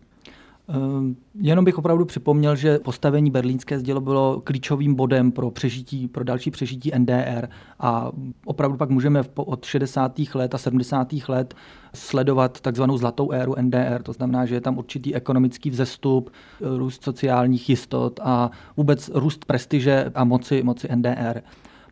Ehm, 0.69 1.15
jenom 1.36 1.65
bych 1.65 1.77
opravdu 1.77 2.05
připomněl, 2.05 2.55
že 2.55 2.79
postavení 2.79 3.31
berlínské 3.31 3.79
zdělo 3.79 4.01
bylo 4.01 4.41
klíčovým 4.43 4.95
bodem 4.95 5.31
pro 5.31 5.51
přežití, 5.51 6.07
pro 6.07 6.24
další 6.24 6.51
přežití 6.51 6.91
NDR 6.98 7.48
a 7.79 8.12
opravdu 8.45 8.77
pak 8.77 8.89
můžeme 8.89 9.24
od 9.36 9.65
60. 9.65 10.19
let 10.34 10.55
a 10.55 10.57
70. 10.57 11.13
let 11.27 11.53
sledovat 11.93 12.62
takzvanou 12.62 12.98
zlatou 12.98 13.31
éru 13.31 13.55
NDR. 13.62 14.03
To 14.03 14.13
znamená, 14.13 14.45
že 14.45 14.55
je 14.55 14.62
tam 14.62 14.77
určitý 14.77 15.15
ekonomický 15.15 15.69
vzestup, 15.69 16.29
růst 16.62 17.03
sociálních 17.03 17.69
jistot 17.69 18.19
a 18.24 18.51
vůbec 18.77 19.12
růst 19.13 19.45
prestiže 19.45 20.12
a 20.15 20.24
moci, 20.24 20.63
moci 20.63 20.88
NDR. 20.95 21.41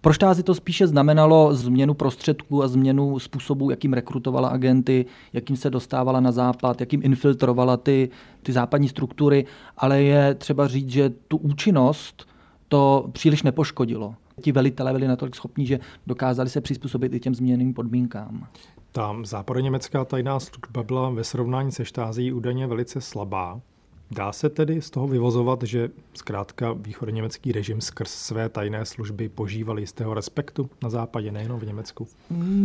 Pro 0.03 0.13
štázy 0.13 0.43
to 0.43 0.55
spíše 0.55 0.87
znamenalo 0.87 1.55
změnu 1.55 1.93
prostředků 1.93 2.63
a 2.63 2.67
změnu 2.67 3.19
způsobu, 3.19 3.69
jakým 3.69 3.93
rekrutovala 3.93 4.49
agenty, 4.49 5.05
jakým 5.33 5.57
se 5.57 5.69
dostávala 5.69 6.19
na 6.19 6.31
západ, 6.31 6.79
jakým 6.79 7.01
infiltrovala 7.03 7.77
ty, 7.77 8.09
ty 8.41 8.53
západní 8.53 8.89
struktury, 8.89 9.45
ale 9.77 10.01
je 10.01 10.35
třeba 10.35 10.67
říct, 10.67 10.89
že 10.89 11.09
tu 11.27 11.37
účinnost 11.37 12.27
to 12.67 13.09
příliš 13.11 13.43
nepoškodilo. 13.43 14.15
Ti 14.41 14.51
velitelé 14.51 14.91
byli 14.93 15.07
natolik 15.07 15.35
schopní, 15.35 15.65
že 15.65 15.79
dokázali 16.07 16.49
se 16.49 16.61
přizpůsobit 16.61 17.13
i 17.13 17.19
těm 17.19 17.35
změněným 17.35 17.73
podmínkám. 17.73 18.47
Ta 18.91 19.15
západoněmecká 19.23 20.05
tajná 20.05 20.39
služba 20.39 20.83
byla 20.83 21.09
ve 21.09 21.23
srovnání 21.23 21.71
se 21.71 21.85
štází 21.85 22.33
údajně 22.33 22.67
velice 22.67 23.01
slabá. 23.01 23.61
Dá 24.15 24.31
se 24.31 24.49
tedy 24.49 24.81
z 24.81 24.89
toho 24.89 25.07
vyvozovat, 25.07 25.63
že 25.63 25.89
zkrátka 26.13 26.73
východněmecký 26.73 27.51
režim 27.51 27.81
skrz 27.81 28.11
své 28.11 28.49
tajné 28.49 28.85
služby 28.85 29.29
požíval 29.29 29.79
jistého 29.79 30.13
respektu 30.13 30.69
na 30.83 30.89
západě, 30.89 31.31
nejenom 31.31 31.59
v 31.59 31.65
Německu? 31.65 32.07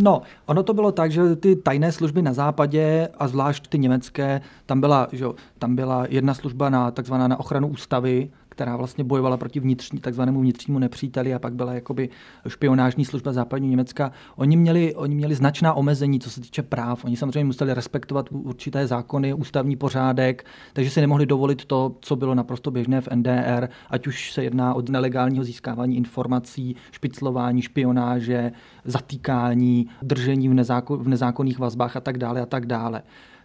No, 0.02 0.22
ono 0.46 0.62
to 0.62 0.74
bylo 0.74 0.92
tak, 0.92 1.12
že 1.12 1.36
ty 1.36 1.56
tajné 1.56 1.92
služby 1.92 2.22
na 2.22 2.32
západě 2.32 3.08
a 3.18 3.28
zvlášť 3.28 3.68
ty 3.68 3.78
německé, 3.78 4.40
tam 4.66 4.80
byla, 4.80 5.08
že, 5.12 5.26
tam 5.58 5.76
byla 5.76 6.06
jedna 6.08 6.34
služba 6.34 6.70
na 6.70 6.90
takzvaná 6.90 7.28
na 7.28 7.40
ochranu 7.40 7.68
ústavy, 7.68 8.30
která 8.58 8.76
vlastně 8.76 9.04
bojovala 9.04 9.36
proti 9.36 9.60
vnitřní, 9.60 10.00
takzvanému 10.00 10.40
vnitřnímu 10.40 10.78
nepříteli 10.78 11.34
a 11.34 11.38
pak 11.38 11.54
byla 11.54 11.74
jakoby 11.74 12.08
špionážní 12.48 13.04
služba 13.04 13.32
západní 13.32 13.68
Německa. 13.68 14.12
Oni 14.36 14.56
měli, 14.56 14.94
oni 14.94 15.14
měli 15.14 15.34
značná 15.34 15.74
omezení, 15.74 16.20
co 16.20 16.30
se 16.30 16.40
týče 16.40 16.62
práv. 16.62 17.04
Oni 17.04 17.16
samozřejmě 17.16 17.44
museli 17.44 17.74
respektovat 17.74 18.26
určité 18.30 18.86
zákony, 18.86 19.34
ústavní 19.34 19.76
pořádek, 19.76 20.44
takže 20.72 20.90
si 20.90 21.00
nemohli 21.00 21.26
dovolit 21.26 21.64
to, 21.64 21.96
co 22.00 22.16
bylo 22.16 22.34
naprosto 22.34 22.70
běžné 22.70 23.00
v 23.00 23.08
NDR, 23.14 23.68
ať 23.90 24.06
už 24.06 24.32
se 24.32 24.44
jedná 24.44 24.74
o 24.74 24.82
nelegálního 24.90 25.44
získávání 25.44 25.96
informací, 25.96 26.76
špiclování, 26.90 27.62
špionáže, 27.62 28.52
zatýkání, 28.84 29.86
držení 30.02 30.48
v, 30.48 30.54
nezákon, 30.54 31.02
v 31.02 31.08
nezákonných 31.08 31.58
vazbách 31.58 31.96
a 31.96 32.00
tak 32.00 32.18
dále 32.18 32.40
a 32.40 32.46
tak 32.46 32.66
dále. 32.66 33.02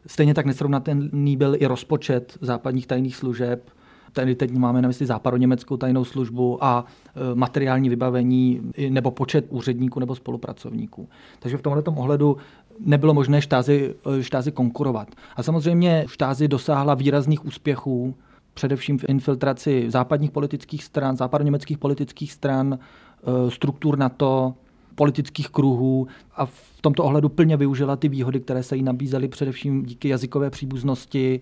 Stejně 0.08 0.34
tak 0.34 0.46
nesrovnatelný 0.46 1.38
byl 1.38 1.56
i 1.60 1.66
rozpočet 1.66 2.38
západních 2.42 2.88
tajných 2.88 3.16
služeb, 3.16 3.70
Tady 4.14 4.36
teď 4.36 4.52
máme 4.52 4.82
na 4.82 4.88
mysli 4.88 5.06
západoněmeckou 5.06 5.78
tajnou 5.78 6.06
službu 6.06 6.64
a 6.64 6.86
e, 7.32 7.36
materiální 7.36 7.90
vybavení 7.90 8.62
nebo 8.90 9.12
počet 9.12 9.46
úředníků 9.50 10.00
nebo 10.00 10.16
spolupracovníků. 10.16 11.10
Takže 11.40 11.58
v 11.58 11.62
tomto 11.62 11.92
ohledu 11.92 12.38
nebylo 12.80 13.14
možné 13.14 13.42
štázi, 13.42 13.96
e, 14.20 14.24
štázi 14.24 14.52
konkurovat. 14.52 15.08
A 15.36 15.44
samozřejmě 15.44 16.06
štázi 16.08 16.48
dosáhla 16.48 16.94
výrazných 16.94 17.46
úspěchů, 17.46 18.16
především 18.54 18.98
v 18.98 19.06
infiltraci 19.08 19.86
západních 19.88 20.32
politických 20.32 20.84
stran, 20.84 21.18
západoněmeckých 21.18 21.78
politických 21.78 22.32
stran, 22.32 22.74
e, 22.78 23.52
struktur 23.52 23.98
NATO, 23.98 24.54
politických 24.96 25.50
kruhů 25.50 26.08
a 26.36 26.46
v 26.46 26.82
tomto 26.82 27.04
ohledu 27.04 27.30
plně 27.30 27.58
využila 27.58 27.96
ty 27.96 28.10
výhody, 28.10 28.40
které 28.40 28.64
se 28.64 28.76
jí 28.76 28.84
nabízely 28.84 29.28
především 29.28 29.86
díky 29.86 30.10
jazykové 30.10 30.50
příbuznosti, 30.50 31.42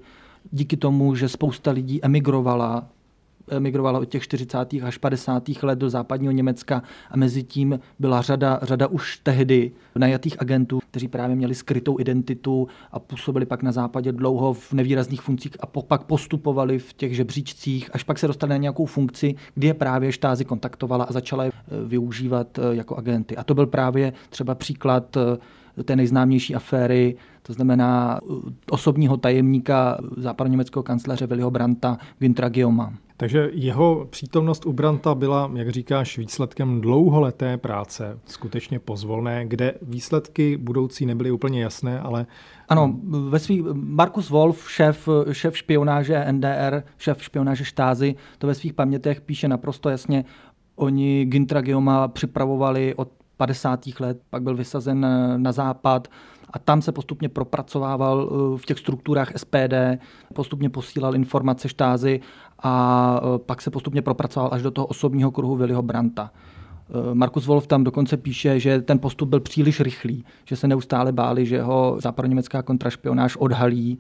díky 0.52 0.78
tomu, 0.78 1.16
že 1.16 1.30
spousta 1.30 1.72
lidí 1.72 2.00
emigrovala, 2.04 2.88
emigrovala 3.50 4.00
od 4.00 4.06
těch 4.06 4.24
40. 4.24 4.58
až 4.84 4.98
50. 4.98 5.50
let 5.62 5.80
do 5.80 5.90
západního 5.90 6.32
Německa 6.32 6.84
a 7.12 7.18
mezi 7.18 7.44
tím 7.44 7.80
byla 8.00 8.22
řada, 8.22 8.60
řada 8.62 8.88
už 8.88 9.18
tehdy 9.18 9.72
najatých 9.96 10.42
agentů, 10.42 10.80
kteří 10.92 11.08
právě 11.08 11.36
měli 11.36 11.56
skrytou 11.56 12.00
identitu 12.00 12.68
a 12.92 13.00
působili 13.00 13.46
pak 13.46 13.64
na 13.64 13.72
západě 13.72 14.12
dlouho 14.12 14.54
v 14.54 14.74
nevýrazných 14.74 15.22
funkcích 15.22 15.52
a 15.60 15.66
pak 15.66 16.04
postupovali 16.04 16.80
v 16.80 16.94
těch 16.94 17.16
žebříčcích, 17.16 17.90
až 17.94 18.04
pak 18.04 18.20
se 18.20 18.28
dostali 18.28 18.50
na 18.50 18.58
nějakou 18.58 18.86
funkci, 18.86 19.36
kdy 19.56 19.68
je 19.68 19.74
právě 19.74 20.12
štázy 20.12 20.46
kontaktovala 20.46 21.06
a 21.06 21.14
začala 21.14 21.44
je 21.44 21.52
eh, 21.54 21.86
využívat 21.86 22.60
eh, 22.60 22.76
jako 22.76 22.96
agenty. 22.96 23.38
A 23.38 23.44
to 23.44 23.54
byl 23.54 23.68
právě 23.68 24.14
třeba 24.30 24.56
příklad 24.56 25.18
eh, 25.82 25.84
té 25.84 25.96
nejznámější 25.96 26.56
aféry, 26.56 27.16
to 27.44 27.54
znamená 27.54 28.20
osobního 28.70 29.18
tajemníka 29.18 29.98
západoněmeckého 30.18 30.84
kancléře 30.84 31.28
Viliho 31.28 31.52
Branta 31.52 31.98
Güntra 32.20 32.50
Gioma. 32.50 32.94
Takže 33.22 33.50
jeho 33.54 34.08
přítomnost 34.10 34.66
u 34.66 34.74
Branta 34.74 35.16
byla, 35.16 35.52
jak 35.54 35.70
říkáš, 35.70 36.18
výsledkem 36.18 36.82
dlouholeté 36.82 37.58
práce, 37.58 38.20
skutečně 38.26 38.80
pozvolné, 38.80 39.46
kde 39.48 39.74
výsledky 39.82 40.58
budoucí 40.58 41.06
nebyly 41.06 41.32
úplně 41.32 41.64
jasné, 41.64 42.00
ale... 42.00 42.26
Ano, 42.70 42.96
ve 43.04 43.40
svých, 43.40 43.62
Markus 43.74 44.30
Wolf, 44.30 44.72
šéf, 44.72 45.10
šéf 45.32 45.58
špionáže 45.58 46.26
NDR, 46.32 46.84
šéf 46.98 47.24
špionáže 47.24 47.66
štázy, 47.66 48.16
to 48.38 48.48
ve 48.48 48.56
svých 48.56 48.74
pamětech 48.74 49.22
píše 49.22 49.48
naprosto 49.48 49.90
jasně, 49.90 50.26
oni 50.76 51.26
Gintra 51.26 51.62
Gioma 51.62 52.08
připravovali 52.08 52.96
od 52.96 53.10
50. 53.42 53.80
let, 54.00 54.22
pak 54.30 54.44
byl 54.44 54.56
vysazen 54.56 55.08
na 55.38 55.52
západ 55.52 56.08
a 56.54 56.60
tam 56.60 56.82
se 56.82 56.92
postupně 56.92 57.30
propracovával 57.30 58.30
eh, 58.30 58.58
v 58.58 58.66
těch 58.66 58.80
strukturách 58.80 59.32
SPD, 59.38 59.74
postupně 60.34 60.70
posílal 60.70 61.16
informace 61.16 61.70
štázy 61.70 62.20
a 62.64 63.22
eh, 63.24 63.40
pak 63.40 63.62
se 63.62 63.72
postupně 63.72 64.02
propracoval 64.02 64.50
až 64.54 64.62
do 64.62 64.72
toho 64.72 64.88
osobního 64.88 65.32
kruhu 65.32 65.56
Viliho 65.56 65.82
Branta. 65.82 66.32
Eh, 66.32 67.16
Markus 67.16 67.46
Wolf 67.46 67.68
tam 67.68 67.84
dokonce 67.84 68.18
píše, 68.18 68.60
že 68.60 68.82
ten 68.82 69.00
postup 69.00 69.30
byl 69.30 69.40
příliš 69.40 69.80
rychlý, 69.80 70.26
že 70.46 70.56
se 70.56 70.68
neustále 70.68 71.12
báli, 71.12 71.46
že 71.46 71.62
ho 71.62 71.98
západoněmecká 72.00 72.62
kontrašpionáž 72.62 73.38
odhalí 73.38 74.00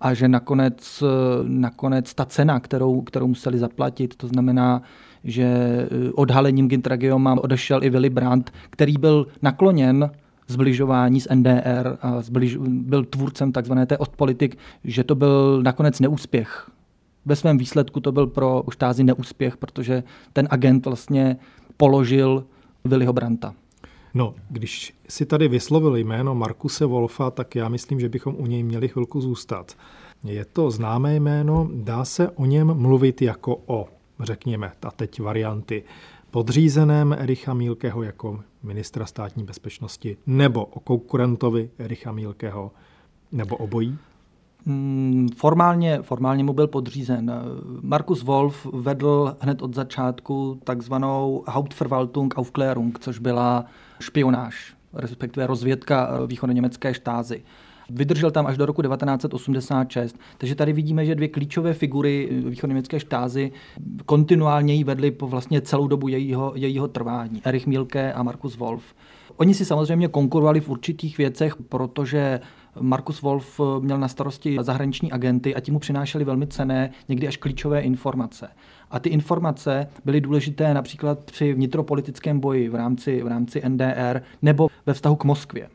a 0.00 0.14
že 0.14 0.28
nakonec, 0.28 1.02
nakonec 1.42 2.14
ta 2.14 2.24
cena, 2.24 2.60
kterou, 2.60 3.00
kterou 3.00 3.26
museli 3.26 3.58
zaplatit, 3.58 4.16
to 4.16 4.26
znamená, 4.26 4.82
že 5.24 5.44
eh, 5.44 5.88
odhalením 6.14 6.68
Gintragioma 6.68 7.34
odešel 7.40 7.84
i 7.84 7.90
Willy 7.90 8.10
Brandt, 8.10 8.52
který 8.70 8.98
byl 8.98 9.26
nakloněn 9.42 10.10
zbližování 10.48 11.20
s 11.20 11.34
NDR 11.34 11.96
a 12.00 12.22
zbliž, 12.22 12.56
byl 12.66 13.04
tvůrcem 13.04 13.52
takzvané 13.52 13.86
té 13.86 13.98
ostpolitik, 13.98 14.58
že 14.84 15.04
to 15.04 15.14
byl 15.14 15.62
nakonec 15.62 16.00
neúspěch. 16.00 16.70
Ve 17.26 17.36
svém 17.36 17.58
výsledku 17.58 18.00
to 18.00 18.12
byl 18.12 18.26
pro 18.26 18.62
štázy 18.72 19.04
neúspěch, 19.04 19.56
protože 19.56 20.02
ten 20.32 20.48
agent 20.50 20.86
vlastně 20.86 21.36
položil 21.76 22.44
Willyho 22.84 23.12
Branta. 23.12 23.54
No, 24.14 24.34
když 24.50 24.94
si 25.08 25.26
tady 25.26 25.48
vyslovil 25.48 25.96
jméno 25.96 26.34
Markuse 26.34 26.86
Wolfa, 26.86 27.30
tak 27.30 27.56
já 27.56 27.68
myslím, 27.68 28.00
že 28.00 28.08
bychom 28.08 28.34
u 28.38 28.46
něj 28.46 28.62
měli 28.62 28.88
chvilku 28.88 29.20
zůstat. 29.20 29.76
Je 30.24 30.44
to 30.44 30.70
známé 30.70 31.16
jméno, 31.16 31.70
dá 31.74 32.04
se 32.04 32.30
o 32.30 32.46
něm 32.46 32.74
mluvit 32.74 33.22
jako 33.22 33.60
o 33.66 33.88
řekněme, 34.22 34.72
a 34.82 34.90
teď 34.90 35.20
varianty, 35.20 35.84
podřízeném 36.30 37.12
Ericha 37.12 37.54
Mílkeho 37.54 38.02
jako 38.02 38.40
ministra 38.62 39.06
státní 39.06 39.44
bezpečnosti, 39.44 40.16
nebo 40.26 40.64
o 40.64 40.80
konkurentovi 40.80 41.70
Ericha 41.78 42.12
Mílkeho, 42.12 42.72
nebo 43.32 43.56
obojí? 43.56 43.98
Hmm, 44.66 45.28
formálně, 45.36 46.02
formálně 46.02 46.44
mu 46.44 46.52
byl 46.52 46.66
podřízen. 46.66 47.32
Markus 47.82 48.22
Wolf 48.22 48.66
vedl 48.72 49.36
hned 49.40 49.62
od 49.62 49.74
začátku 49.74 50.60
takzvanou 50.64 51.44
Hauptverwaltung 51.48 52.34
Aufklärung, 52.38 52.98
což 52.98 53.18
byla 53.18 53.64
špionáž, 54.00 54.74
respektive 54.92 55.46
rozvědka 55.46 56.26
východoněmecké 56.26 56.94
štázy. 56.94 57.42
Vydržel 57.90 58.30
tam 58.30 58.46
až 58.46 58.56
do 58.56 58.66
roku 58.66 58.82
1986. 58.82 60.18
Takže 60.38 60.54
tady 60.54 60.72
vidíme, 60.72 61.04
že 61.04 61.14
dvě 61.14 61.28
klíčové 61.28 61.74
figury 61.74 62.28
východněmecké 62.46 63.00
štázy 63.00 63.52
kontinuálně 64.06 64.74
jí 64.74 64.84
vedly 64.84 65.10
po 65.10 65.26
vlastně 65.26 65.60
celou 65.60 65.86
dobu 65.86 66.08
jejího, 66.08 66.52
jejího 66.56 66.88
trvání. 66.88 67.42
Erich 67.44 67.66
Milke 67.66 68.12
a 68.12 68.22
Markus 68.22 68.56
Wolf. 68.56 68.94
Oni 69.36 69.54
si 69.54 69.64
samozřejmě 69.64 70.08
konkurovali 70.08 70.60
v 70.60 70.68
určitých 70.68 71.18
věcech, 71.18 71.56
protože 71.56 72.40
Markus 72.80 73.22
Wolf 73.22 73.60
měl 73.80 73.98
na 73.98 74.08
starosti 74.08 74.56
zahraniční 74.60 75.12
agenty 75.12 75.54
a 75.54 75.60
ti 75.60 75.72
mu 75.72 75.78
přinášeli 75.78 76.24
velmi 76.24 76.46
cené, 76.46 76.90
někdy 77.08 77.28
až 77.28 77.36
klíčové 77.36 77.80
informace. 77.80 78.48
A 78.90 78.98
ty 78.98 79.08
informace 79.08 79.88
byly 80.04 80.20
důležité 80.20 80.74
například 80.74 81.24
při 81.24 81.54
vnitropolitickém 81.54 82.40
boji 82.40 82.68
v 82.68 82.74
rámci, 82.74 83.22
v 83.22 83.26
rámci 83.26 83.62
NDR 83.68 84.22
nebo 84.42 84.68
ve 84.86 84.94
vztahu 84.94 85.16
k 85.16 85.24
Moskvě. 85.24 85.68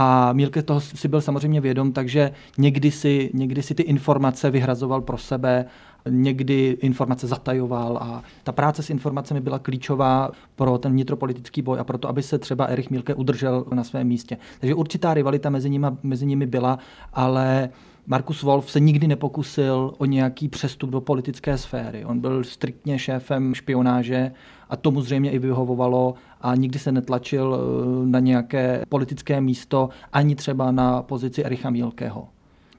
A 0.00 0.32
Mílke 0.32 0.62
toho 0.62 0.80
si 0.80 1.08
byl 1.08 1.20
samozřejmě 1.20 1.60
vědom, 1.60 1.92
takže 1.92 2.30
někdy 2.58 2.90
si, 2.90 3.30
někdy 3.34 3.62
si 3.62 3.74
ty 3.74 3.82
informace 3.82 4.50
vyhrazoval 4.50 5.00
pro 5.00 5.18
sebe, 5.18 5.64
někdy 6.08 6.78
informace 6.80 7.26
zatajoval 7.26 7.98
a 8.00 8.22
ta 8.44 8.52
práce 8.52 8.82
s 8.82 8.90
informacemi 8.90 9.40
byla 9.40 9.58
klíčová 9.58 10.30
pro 10.56 10.78
ten 10.78 10.92
vnitropolitický 10.92 11.62
boj 11.62 11.80
a 11.80 11.84
proto, 11.84 12.08
aby 12.08 12.22
se 12.22 12.38
třeba 12.38 12.64
Erich 12.64 12.90
Mílke 12.90 13.14
udržel 13.14 13.64
na 13.74 13.84
svém 13.84 14.06
místě. 14.06 14.38
Takže 14.60 14.74
určitá 14.74 15.14
rivalita 15.14 15.50
mezi 15.50 15.70
nimi, 15.70 15.86
mezi 16.02 16.26
nimi 16.26 16.46
byla, 16.46 16.78
ale 17.12 17.68
Markus 18.06 18.42
Wolf 18.42 18.70
se 18.70 18.80
nikdy 18.80 19.06
nepokusil 19.06 19.94
o 19.98 20.04
nějaký 20.04 20.48
přestup 20.48 20.90
do 20.90 21.00
politické 21.00 21.58
sféry. 21.58 22.04
On 22.04 22.20
byl 22.20 22.44
striktně 22.44 22.98
šéfem 22.98 23.54
špionáže 23.54 24.32
a 24.70 24.76
tomu 24.76 25.00
zřejmě 25.00 25.30
i 25.30 25.38
vyhovovalo 25.38 26.14
a 26.40 26.54
nikdy 26.54 26.78
se 26.78 26.92
netlačil 26.92 27.58
eh, 27.58 28.06
na 28.06 28.20
nějaké 28.20 28.84
politické 28.88 29.40
místo, 29.40 29.88
ani 30.12 30.34
třeba 30.34 30.70
na 30.70 31.02
pozici 31.02 31.44
Ericha 31.44 31.70
Mílkého. 31.70 32.28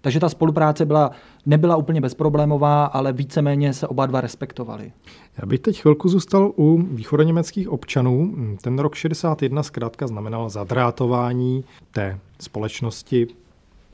Takže 0.01 0.19
ta 0.19 0.29
spolupráce 0.29 0.85
byla, 0.85 1.11
nebyla 1.45 1.75
úplně 1.75 2.01
bezproblémová, 2.01 2.85
ale 2.85 3.13
víceméně 3.13 3.73
se 3.73 3.87
oba 3.87 4.05
dva 4.05 4.21
respektovali. 4.21 4.91
Já 5.37 5.45
bych 5.45 5.59
teď 5.59 5.81
chvilku 5.81 6.09
zůstal 6.09 6.51
u 6.55 6.81
východoněmeckých 6.81 7.69
občanů. 7.69 8.35
Ten 8.61 8.79
rok 8.79 8.95
61 8.95 9.63
zkrátka 9.63 10.07
znamenal 10.07 10.49
zadrátování 10.49 11.63
té 11.91 12.19
společnosti. 12.39 13.27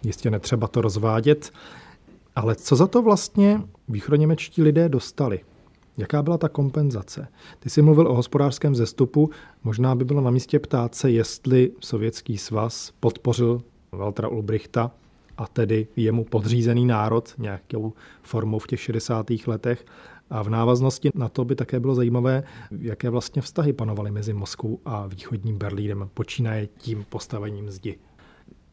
Jistě 0.04 0.32
netřeba 0.32 0.68
to 0.68 0.82
rozvádět. 0.82 1.52
Ale 2.36 2.56
co 2.56 2.76
za 2.76 2.88
to 2.88 3.02
vlastně 3.02 3.62
východoněmečtí 3.90 4.62
lidé 4.62 4.90
dostali? 4.90 5.40
Jaká 5.98 6.24
byla 6.24 6.38
ta 6.38 6.50
kompenzace? 6.50 7.28
Ty 7.60 7.70
jsi 7.70 7.82
mluvil 7.82 8.08
o 8.08 8.14
hospodářském 8.14 8.76
zestupu. 8.76 9.30
Možná 9.64 9.96
by 9.96 10.06
bylo 10.06 10.22
na 10.22 10.32
místě 10.32 10.60
ptát 10.60 10.96
se, 10.96 11.12
jestli 11.12 11.72
Sovětský 11.80 12.38
svaz 12.38 12.92
podpořil 13.00 13.62
Waltera 13.92 14.28
Ulbrichta 14.28 14.92
a 15.38 15.48
tedy 15.48 15.88
jemu 15.96 16.24
podřízený 16.24 16.86
národ 16.86 17.34
nějakou 17.38 17.94
formou 18.24 18.60
v 18.60 18.68
těch 18.68 18.82
60. 18.82 19.28
letech. 19.48 19.86
A 20.30 20.44
v 20.44 20.50
návaznosti 20.50 21.10
na 21.16 21.30
to 21.30 21.46
by 21.46 21.56
také 21.56 21.80
bylo 21.80 21.96
zajímavé, 21.96 22.44
jaké 22.82 23.10
vlastně 23.10 23.42
vztahy 23.42 23.74
panovaly 23.74 24.12
mezi 24.12 24.34
Moskvou 24.34 24.80
a 24.86 25.08
východním 25.08 25.58
Berlínem, 25.58 26.10
počínaje 26.14 26.68
tím 26.78 27.06
postavením 27.10 27.70
zdi. 27.70 27.98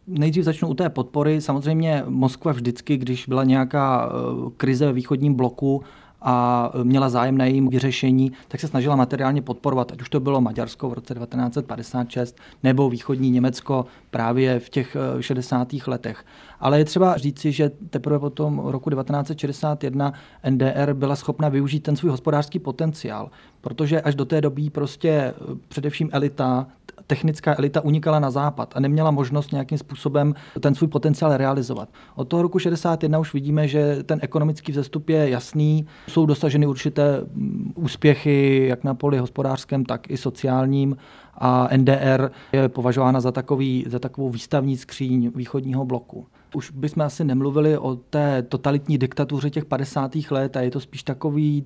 Nejdřív 0.06 0.44
začnu 0.44 0.68
u 0.68 0.74
té 0.74 0.90
podpory. 0.90 1.40
Samozřejmě 1.40 2.04
Moskva 2.06 2.52
vždycky, 2.52 2.96
když 2.96 3.26
byla 3.26 3.44
nějaká 3.44 4.12
eh, 4.12 4.50
krize 4.56 4.86
ve 4.86 4.92
východním 4.92 5.34
bloku, 5.34 5.82
a 6.24 6.70
měla 6.82 7.08
zájem 7.08 7.38
na 7.38 7.44
jejím 7.44 7.68
vyřešení, 7.68 8.32
tak 8.48 8.60
se 8.60 8.68
snažila 8.68 8.96
materiálně 8.96 9.42
podporovat, 9.42 9.92
ať 9.92 10.02
už 10.02 10.08
to 10.08 10.20
bylo 10.20 10.40
Maďarsko 10.40 10.88
v 10.88 10.92
roce 10.92 11.14
1956 11.14 12.36
nebo 12.62 12.90
východní 12.90 13.30
Německo 13.30 13.86
právě 14.10 14.60
v 14.60 14.68
těch 14.68 14.96
60. 15.20 15.74
Eh, 15.74 15.90
letech. 15.90 16.24
Ale 16.60 16.78
je 16.78 16.84
třeba 16.84 17.16
říci, 17.16 17.52
že 17.52 17.70
teprve 17.90 18.18
po 18.18 18.30
tom 18.30 18.58
roku 18.58 18.90
1961 18.90 20.12
NDR 20.50 20.94
byla 20.94 21.16
schopna 21.16 21.48
využít 21.48 21.80
ten 21.80 21.96
svůj 21.96 22.10
hospodářský 22.10 22.58
potenciál, 22.58 23.30
protože 23.60 24.00
až 24.00 24.14
do 24.14 24.24
té 24.24 24.40
doby 24.40 24.70
prostě 24.70 25.10
eh, 25.10 25.34
především 25.68 26.10
elita 26.12 26.66
technická 27.06 27.54
elita 27.58 27.80
unikala 27.80 28.18
na 28.18 28.30
západ 28.30 28.72
a 28.76 28.80
neměla 28.80 29.10
možnost 29.10 29.52
nějakým 29.52 29.78
způsobem 29.78 30.34
ten 30.60 30.74
svůj 30.74 30.88
potenciál 30.88 31.36
realizovat. 31.36 31.88
Od 32.14 32.28
toho 32.28 32.42
roku 32.42 32.58
61 32.58 33.18
už 33.18 33.34
vidíme, 33.34 33.68
že 33.68 34.02
ten 34.02 34.18
ekonomický 34.22 34.72
vzestup 34.72 35.08
je 35.08 35.28
jasný, 35.28 35.86
jsou 36.08 36.26
dosaženy 36.26 36.66
určité 36.66 37.20
mm, 37.20 37.72
úspěchy 37.76 38.66
jak 38.68 38.84
na 38.84 38.94
poli 38.94 39.18
hospodářském, 39.18 39.84
tak 39.84 40.10
i 40.10 40.16
sociálním 40.16 40.96
a 41.34 41.68
NDR 41.76 42.30
je 42.52 42.68
považována 42.68 43.20
za, 43.20 43.32
takový, 43.32 43.84
za 43.88 43.98
takovou 43.98 44.30
výstavní 44.30 44.76
skříň 44.76 45.30
východního 45.34 45.84
bloku. 45.84 46.26
Už 46.54 46.70
bychom 46.70 47.02
asi 47.02 47.24
nemluvili 47.24 47.78
o 47.78 47.96
té 47.96 48.42
totalitní 48.42 48.98
diktatuře 48.98 49.50
těch 49.50 49.64
50. 49.64 50.12
let 50.30 50.56
a 50.56 50.60
je 50.60 50.70
to 50.70 50.80
spíš 50.80 51.02
takový 51.02 51.64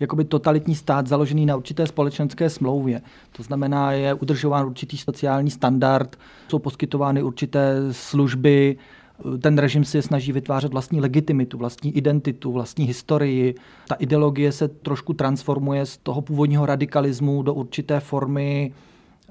jakoby 0.00 0.24
totalitní 0.24 0.74
stát 0.74 1.06
založený 1.06 1.46
na 1.46 1.56
určité 1.56 1.86
společenské 1.86 2.50
smlouvě. 2.50 3.02
To 3.32 3.42
znamená, 3.42 3.92
je 3.92 4.14
udržován 4.14 4.66
určitý 4.66 4.98
sociální 4.98 5.50
standard, 5.50 6.16
jsou 6.48 6.58
poskytovány 6.58 7.22
určité 7.22 7.76
služby, 7.90 8.76
ten 9.40 9.58
režim 9.58 9.84
si 9.84 10.02
snaží 10.02 10.32
vytvářet 10.32 10.72
vlastní 10.72 11.00
legitimitu, 11.00 11.58
vlastní 11.58 11.96
identitu, 11.96 12.52
vlastní 12.52 12.84
historii. 12.84 13.54
Ta 13.88 13.94
ideologie 13.94 14.52
se 14.52 14.68
trošku 14.68 15.12
transformuje 15.12 15.86
z 15.86 15.96
toho 15.96 16.20
původního 16.20 16.66
radikalismu 16.66 17.42
do 17.42 17.54
určité 17.54 18.00
formy 18.00 18.72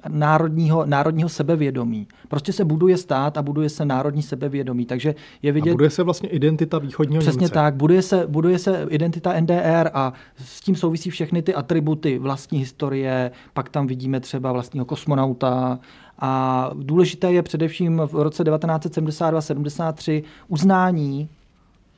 národního, 0.08 0.86
národního 0.86 1.30
sebevědomí. 1.30 2.08
Prostě 2.28 2.54
se 2.54 2.66
buduje 2.66 2.98
stát 2.98 3.38
a 3.38 3.42
buduje 3.42 3.70
se 3.70 3.86
národní 3.86 4.22
sebevědomí. 4.22 4.86
Takže 4.86 5.16
je 5.42 5.52
vidět... 5.52 5.72
A 5.72 5.74
buduje 5.74 5.90
se 5.90 6.04
vlastně 6.04 6.30
identita 6.30 6.80
východního 6.80 7.22
Přesně 7.22 7.40
Němce. 7.40 7.54
tak. 7.54 7.76
Buduje 7.76 8.02
se, 8.02 8.28
buduje 8.28 8.60
se 8.60 8.88
identita 8.90 9.40
NDR 9.40 9.90
a 9.94 10.14
s 10.38 10.62
tím 10.62 10.76
souvisí 10.76 11.10
všechny 11.10 11.42
ty 11.42 11.54
atributy 11.56 12.20
vlastní 12.20 12.60
historie. 12.60 13.32
Pak 13.54 13.70
tam 13.70 13.88
vidíme 13.88 14.20
třeba 14.20 14.52
vlastního 14.52 14.86
kosmonauta, 14.86 15.80
a 16.20 16.70
důležité 16.74 17.32
je 17.32 17.44
především 17.44 18.02
v 18.06 18.14
roce 18.14 18.44
1972-73 18.44 20.24
uznání 20.48 21.30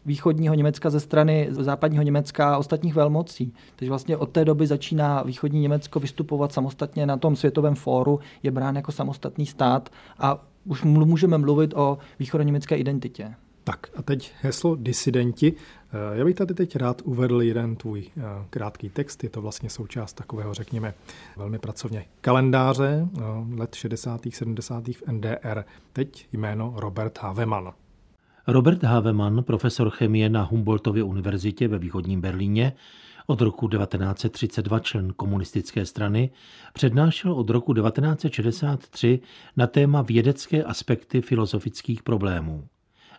východního 0.06 0.56
Německa 0.56 0.90
ze 0.90 1.00
strany 1.00 1.48
západního 1.52 2.04
Německa 2.04 2.54
a 2.54 2.58
ostatních 2.58 2.96
velmocí. 2.96 3.54
Takže 3.76 3.90
vlastně 3.90 4.18
od 4.18 4.30
té 4.30 4.46
doby 4.46 4.68
začíná 4.68 5.24
východní 5.24 5.62
Německo 5.62 6.00
vystupovat 6.00 6.54
samostatně 6.54 7.06
na 7.06 7.18
tom 7.18 7.36
světovém 7.36 7.76
fóru, 7.76 8.20
je 8.44 8.52
brán 8.52 8.76
jako 8.76 8.92
samostatný 8.92 9.46
stát 9.46 9.90
a 10.20 10.44
už 10.66 10.84
můžeme 10.84 11.38
mluvit 11.38 11.74
o 11.76 11.98
východoněmecké 12.20 12.76
identitě. 12.78 13.34
Tak 13.68 13.88
a 13.96 14.02
teď 14.02 14.34
heslo 14.42 14.76
disidenti. 14.76 15.54
Já 16.14 16.26
bych 16.26 16.36
tady 16.36 16.54
teď 16.54 16.76
rád 16.76 17.02
uvedl 17.06 17.42
jeden 17.42 17.76
tvůj 17.76 18.04
eh, 18.18 18.22
krátký 18.50 18.90
text. 18.90 19.24
Je 19.24 19.30
to 19.30 19.42
vlastně 19.42 19.70
součást 19.70 20.14
takového, 20.14 20.54
řekněme, 20.54 20.94
velmi 21.38 21.60
pracovně 21.60 22.06
kalendáře 22.22 23.08
eh, 23.18 23.22
let 23.56 23.76
60. 23.76 24.22
70. 24.30 24.88
v 24.88 25.04
NDR. 25.12 25.64
Teď 25.94 26.28
jméno 26.34 26.74
Robert 26.78 27.20
Havemann. 27.22 27.72
Robert 28.48 28.84
Havemann, 28.84 29.44
profesor 29.44 29.90
chemie 29.90 30.30
na 30.30 30.44
Humboldtově 30.44 31.04
univerzitě 31.04 31.68
ve 31.68 31.80
východním 31.80 32.22
Berlíně, 32.22 32.74
od 33.26 33.42
roku 33.42 33.68
1932 33.68 34.80
člen 34.80 35.14
komunistické 35.14 35.86
strany, 35.86 36.30
přednášel 36.74 37.34
od 37.34 37.50
roku 37.50 37.74
1963 37.74 39.20
na 39.58 39.68
téma 39.68 40.02
vědecké 40.02 40.64
aspekty 40.64 41.22
filozofických 41.22 42.04
problémů. 42.04 42.68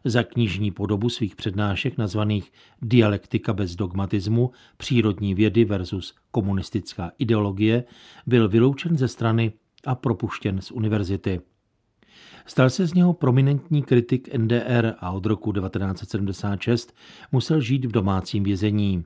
Za 0.05 0.23
knižní 0.23 0.71
podobu 0.71 1.09
svých 1.09 1.37
přednášek 1.37 1.99
nazvaných 1.99 2.53
Dialektika 2.83 3.53
bez 3.53 3.77
dogmatismu, 3.77 4.51
přírodní 4.77 5.35
vědy 5.35 5.65
versus 5.65 6.15
komunistická 6.31 7.13
ideologie 7.19 7.85
byl 8.27 8.49
vyloučen 8.49 8.99
ze 8.99 9.09
strany 9.09 9.53
a 9.85 9.95
propuštěn 9.95 10.61
z 10.61 10.71
univerzity. 10.71 11.41
Stal 12.47 12.71
se 12.71 12.87
z 12.87 12.95
něho 12.95 13.13
prominentní 13.13 13.83
kritik 13.83 14.35
NDR 14.37 14.95
a 15.01 15.11
od 15.11 15.27
roku 15.27 15.53
1976 15.53 16.95
musel 17.33 17.61
žít 17.61 17.85
v 17.85 17.93
domácím 17.93 18.45
vězení. 18.45 19.05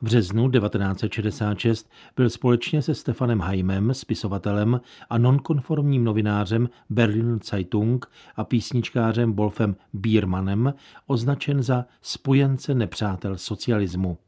V 0.00 0.04
březnu 0.04 0.50
1966 0.50 1.90
byl 2.16 2.30
společně 2.30 2.82
se 2.82 2.94
Stefanem 2.94 3.40
Haimem, 3.40 3.94
spisovatelem 3.94 4.80
a 5.10 5.18
nonkonformním 5.18 6.04
novinářem 6.04 6.68
Berlin 6.90 7.38
Zeitung 7.44 8.10
a 8.36 8.44
písničkářem 8.44 9.32
Wolfem 9.32 9.76
Biermanem 9.92 10.74
označen 11.06 11.62
za 11.62 11.86
spojence 12.02 12.74
nepřátel 12.74 13.38
socialismu. 13.38 14.18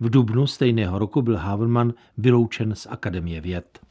V 0.00 0.10
dubnu 0.10 0.46
stejného 0.46 0.98
roku 0.98 1.22
byl 1.22 1.36
Havelmann 1.36 1.94
vyloučen 2.18 2.74
z 2.74 2.86
Akademie 2.90 3.40
věd. 3.40 3.83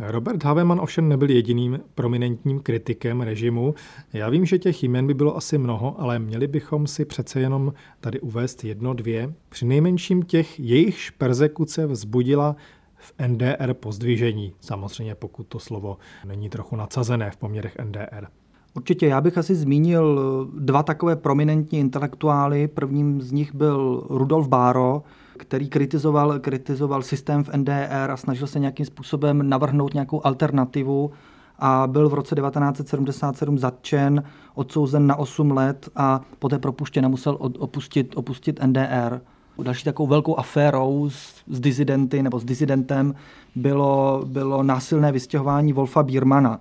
Robert 0.00 0.44
Haveman 0.44 0.80
ovšem 0.80 1.08
nebyl 1.08 1.30
jediným 1.30 1.80
prominentním 1.94 2.60
kritikem 2.60 3.20
režimu. 3.20 3.74
Já 4.12 4.28
vím, 4.28 4.44
že 4.44 4.58
těch 4.58 4.82
jmen 4.82 5.06
by 5.06 5.14
bylo 5.14 5.36
asi 5.36 5.58
mnoho, 5.58 6.00
ale 6.00 6.18
měli 6.18 6.46
bychom 6.46 6.86
si 6.86 7.04
přece 7.04 7.40
jenom 7.40 7.72
tady 8.00 8.20
uvést 8.20 8.64
jedno, 8.64 8.94
dvě. 8.94 9.34
Při 9.48 9.66
nejmenším 9.66 10.22
těch 10.22 10.60
jejichž 10.60 11.10
persekuce 11.10 11.86
vzbudila 11.86 12.56
v 12.96 13.14
NDR 13.28 13.74
pozdvižení. 13.74 14.52
Samozřejmě 14.60 15.14
pokud 15.14 15.46
to 15.46 15.58
slovo 15.58 15.98
není 16.24 16.48
trochu 16.48 16.76
nadsazené 16.76 17.30
v 17.30 17.36
poměrech 17.36 17.76
NDR. 17.84 18.26
Určitě, 18.74 19.06
já 19.06 19.20
bych 19.20 19.38
asi 19.38 19.54
zmínil 19.54 20.20
dva 20.58 20.82
takové 20.82 21.16
prominentní 21.16 21.78
intelektuály. 21.78 22.68
Prvním 22.68 23.20
z 23.20 23.32
nich 23.32 23.54
byl 23.54 24.06
Rudolf 24.10 24.48
Báro, 24.48 25.02
který 25.38 25.68
kritizoval, 25.68 26.38
kritizoval 26.38 27.02
systém 27.02 27.44
v 27.44 27.56
NDR 27.56 28.10
a 28.10 28.16
snažil 28.16 28.46
se 28.46 28.58
nějakým 28.58 28.86
způsobem 28.86 29.48
navrhnout 29.48 29.94
nějakou 29.94 30.26
alternativu 30.26 31.10
a 31.58 31.86
byl 31.86 32.08
v 32.08 32.14
roce 32.14 32.34
1977 32.34 33.58
zatčen, 33.58 34.22
odsouzen 34.54 35.06
na 35.06 35.16
8 35.16 35.50
let 35.50 35.88
a 35.96 36.20
poté 36.38 36.58
propuštěn 36.58 37.04
a 37.04 37.08
musel 37.08 37.38
opustit, 37.40 38.16
opustit 38.16 38.60
NDR. 38.66 39.20
Další 39.62 39.84
takovou 39.84 40.06
velkou 40.06 40.38
aférou 40.38 41.10
s, 41.10 41.42
s 41.48 41.60
dizidenty 41.60 42.22
nebo 42.22 42.38
s 42.38 42.44
dizidentem 42.44 43.14
bylo, 43.54 44.22
bylo 44.26 44.62
násilné 44.62 45.12
vystěhování 45.12 45.72
Wolfa 45.72 46.02
Biermana, 46.02 46.60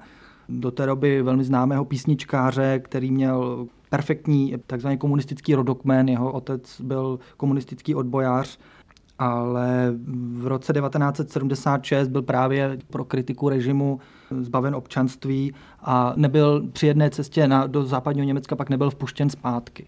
do 0.50 0.72
té 0.72 0.86
doby 0.86 1.22
velmi 1.22 1.44
známého 1.44 1.86
písničkáře, 1.86 2.80
který 2.80 3.12
měl 3.12 3.68
perfektní 3.90 4.56
takzvaný 4.68 4.98
komunistický 4.98 5.56
rodokmen, 5.56 6.10
jeho 6.10 6.32
otec 6.32 6.82
byl 6.82 7.20
komunistický 7.38 7.96
odbojář 7.96 8.60
ale 9.20 9.94
v 10.38 10.48
roce 10.48 10.74
1976 10.74 12.08
byl 12.08 12.22
právě 12.22 12.78
pro 12.90 13.06
kritiku 13.06 13.50
režimu 13.50 14.00
zbaven 14.40 14.76
občanství 14.76 15.54
a 15.82 16.14
nebyl 16.16 16.68
při 16.72 16.88
jedné 16.88 17.10
cestě 17.10 17.48
na, 17.48 17.68
do 17.68 17.84
západního 17.84 18.26
Německa, 18.26 18.56
pak 18.56 18.70
nebyl 18.70 18.90
vpuštěn 18.90 19.30
zpátky. 19.30 19.88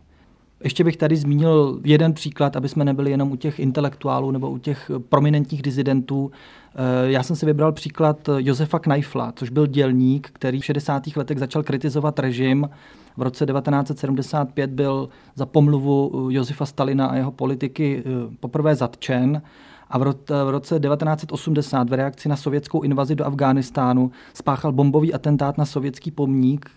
Ještě 0.64 0.84
bych 0.84 0.98
tady 0.98 1.16
zmínil 1.16 1.80
jeden 1.84 2.14
příklad, 2.14 2.56
aby 2.56 2.70
jsme 2.70 2.86
nebyli 2.86 3.12
jenom 3.12 3.32
u 3.32 3.36
těch 3.36 3.60
intelektuálů 3.60 4.32
nebo 4.32 4.50
u 4.50 4.58
těch 4.58 4.92
prominentních 5.10 5.62
dizidentů. 5.62 6.32
Eh, 6.76 7.12
já 7.12 7.24
jsem 7.24 7.36
si 7.36 7.46
vybral 7.46 7.72
příklad 7.72 8.30
Josefa 8.38 8.80
Kneifla, 8.80 9.32
což 9.36 9.50
byl 9.50 9.68
dělník, 9.68 10.30
který 10.34 10.62
v 10.62 10.66
60. 10.66 11.18
letech 11.18 11.40
začal 11.40 11.64
kritizovat 11.64 12.20
režim. 12.20 12.70
V 13.18 13.22
roce 13.22 13.46
1975 13.46 14.70
byl 14.70 15.10
za 15.36 15.46
pomluvu 15.46 16.28
Josefa 16.32 16.66
Stalina 16.66 17.08
a 17.08 17.16
jeho 17.16 17.32
politiky 17.32 18.04
eh, 18.06 18.10
poprvé 18.40 18.76
zatčen 18.76 19.42
a 19.90 19.98
v 19.98 20.50
roce 20.50 20.80
1980 20.80 21.90
v 21.90 21.94
reakci 21.94 22.30
na 22.30 22.36
sovětskou 22.36 22.82
invazi 22.82 23.16
do 23.16 23.26
Afghánistánu 23.26 24.12
spáchal 24.34 24.72
bombový 24.72 25.14
atentát 25.14 25.58
na 25.58 25.66
sovětský 25.66 26.12
pomník, 26.12 26.70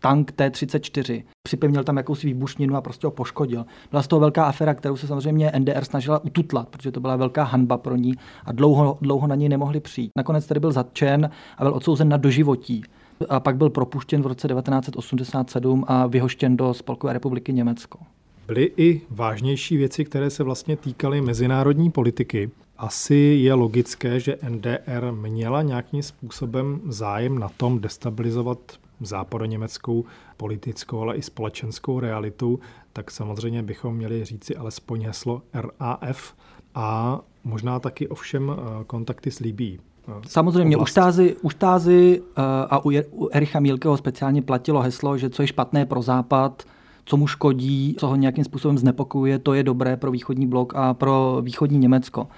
tank 0.00 0.32
T-34. 0.32 1.24
Připevnil 1.42 1.84
tam 1.84 1.96
jakousi 1.96 2.26
výbušninu 2.26 2.76
a 2.76 2.80
prostě 2.80 3.06
ho 3.06 3.10
poškodil. 3.10 3.66
Byla 3.90 4.02
z 4.02 4.06
toho 4.06 4.20
velká 4.20 4.44
afera, 4.44 4.74
kterou 4.74 4.96
se 4.96 5.06
samozřejmě 5.06 5.52
NDR 5.58 5.84
snažila 5.84 6.24
ututlat, 6.24 6.68
protože 6.68 6.92
to 6.92 7.00
byla 7.00 7.16
velká 7.16 7.42
hanba 7.42 7.78
pro 7.78 7.96
ní 7.96 8.14
a 8.44 8.52
dlouho, 8.52 8.98
dlouho 9.00 9.26
na 9.26 9.34
něj 9.34 9.48
nemohli 9.48 9.80
přijít. 9.80 10.10
Nakonec 10.16 10.46
tedy 10.46 10.60
byl 10.60 10.72
zatčen 10.72 11.30
a 11.58 11.64
byl 11.64 11.74
odsouzen 11.74 12.08
na 12.08 12.16
doživotí. 12.16 12.82
A 13.28 13.40
pak 13.40 13.56
byl 13.56 13.70
propuštěn 13.70 14.22
v 14.22 14.26
roce 14.26 14.48
1987 14.48 15.84
a 15.88 16.06
vyhoštěn 16.06 16.56
do 16.56 16.74
Spolkové 16.74 17.12
republiky 17.12 17.52
Německo. 17.52 17.98
Byly 18.46 18.72
i 18.76 19.00
vážnější 19.10 19.76
věci, 19.76 20.04
které 20.04 20.30
se 20.30 20.42
vlastně 20.42 20.76
týkaly 20.76 21.20
mezinárodní 21.20 21.90
politiky. 21.90 22.50
Asi 22.78 23.14
je 23.14 23.54
logické, 23.54 24.20
že 24.20 24.38
NDR 24.48 25.12
měla 25.12 25.62
nějakým 25.62 26.02
způsobem 26.02 26.80
zájem 26.88 27.38
na 27.38 27.48
tom 27.48 27.80
destabilizovat 27.80 28.58
západoněmeckou 29.06 30.04
politickou, 30.36 31.00
ale 31.00 31.16
i 31.16 31.22
společenskou 31.22 32.00
realitu, 32.00 32.60
tak 32.92 33.10
samozřejmě 33.10 33.62
bychom 33.62 33.96
měli 33.96 34.24
říci 34.24 34.56
alespoň 34.56 35.04
heslo 35.04 35.42
RAF 35.54 36.34
a 36.74 37.20
možná 37.44 37.80
taky 37.80 38.08
ovšem 38.08 38.52
eh, 38.52 38.84
kontakty 38.84 39.30
s 39.30 39.38
Libí. 39.38 39.80
Eh, 40.08 40.12
samozřejmě, 40.26 40.76
u 40.76 40.84
Štázy, 40.84 41.36
u 41.42 41.50
Štázy 41.50 42.22
eh, 42.22 42.42
a 42.70 42.84
u 42.84 43.28
Ericha 43.32 43.60
Mílkeho 43.60 43.96
speciálně 43.96 44.42
platilo 44.42 44.80
heslo, 44.80 45.18
že 45.18 45.30
co 45.30 45.42
je 45.42 45.46
špatné 45.46 45.86
pro 45.86 46.02
Západ, 46.02 46.62
co 47.04 47.16
mu 47.16 47.26
škodí, 47.26 47.96
co 47.98 48.06
ho 48.06 48.16
nějakým 48.16 48.44
způsobem 48.44 48.78
znepokojuje, 48.78 49.38
to 49.38 49.54
je 49.54 49.62
dobré 49.62 49.96
pro 49.96 50.10
východní 50.10 50.46
blok 50.46 50.72
a 50.76 50.94
pro 50.94 51.38
východní 51.42 51.78
Německo 51.78 52.28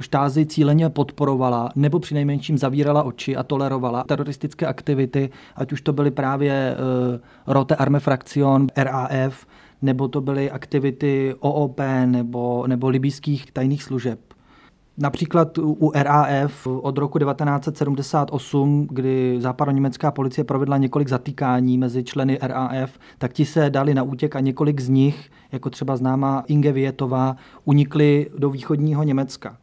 štázy 0.00 0.46
cíleně 0.46 0.90
podporovala 0.90 1.70
nebo 1.76 1.98
přinejmenším 1.98 2.58
zavírala 2.58 3.02
oči 3.02 3.36
a 3.36 3.42
tolerovala 3.42 4.04
teroristické 4.04 4.66
aktivity, 4.66 5.30
ať 5.56 5.72
už 5.72 5.80
to 5.80 5.92
byly 5.92 6.10
právě 6.10 6.76
uh, 6.76 7.54
Rote 7.54 7.76
Arme 7.76 8.00
Fraktion, 8.00 8.66
RAF, 8.76 9.46
nebo 9.82 10.08
to 10.08 10.20
byly 10.20 10.50
aktivity 10.50 11.34
OOP 11.40 11.80
nebo, 12.06 12.64
nebo 12.66 12.88
libijských 12.88 13.52
tajných 13.52 13.82
služeb. 13.82 14.20
Například 14.98 15.58
u 15.58 15.92
RAF 15.94 16.66
od 16.66 16.98
roku 16.98 17.18
1978, 17.18 18.88
kdy 18.90 19.36
západoněmecká 19.40 20.10
policie 20.10 20.44
provedla 20.44 20.76
několik 20.76 21.08
zatýkání 21.08 21.78
mezi 21.78 22.04
členy 22.04 22.38
RAF, 22.42 22.98
tak 23.18 23.32
ti 23.32 23.44
se 23.44 23.70
dali 23.70 23.94
na 23.94 24.02
útěk 24.02 24.36
a 24.36 24.40
několik 24.40 24.80
z 24.80 24.88
nich, 24.88 25.30
jako 25.52 25.70
třeba 25.70 25.96
známá 25.96 26.44
Inge 26.46 26.72
Vietová, 26.72 27.36
unikli 27.64 28.30
do 28.38 28.50
východního 28.50 29.02
Německa. 29.02 29.56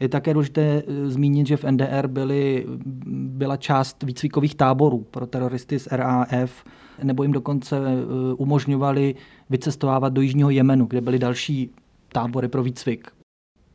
Je 0.00 0.08
také 0.08 0.34
důležité 0.34 0.62
eh, 0.62 1.10
zmínit, 1.10 1.46
že 1.46 1.56
v 1.56 1.64
NDR 1.64 2.06
byly, 2.06 2.66
byla 3.06 3.56
část 3.56 4.02
výcvikových 4.02 4.54
táborů 4.54 5.06
pro 5.10 5.26
teroristy 5.26 5.78
z 5.78 5.88
RAF, 5.90 6.64
nebo 7.02 7.22
jim 7.22 7.32
dokonce 7.32 7.76
eh, 7.78 8.34
umožňovali 8.34 9.14
vycestovávat 9.50 10.12
do 10.12 10.20
Jižního 10.20 10.50
Jemenu, 10.50 10.86
kde 10.86 11.00
byly 11.00 11.18
další 11.18 11.70
tábory 12.12 12.48
pro 12.48 12.62
výcvik. 12.62 13.08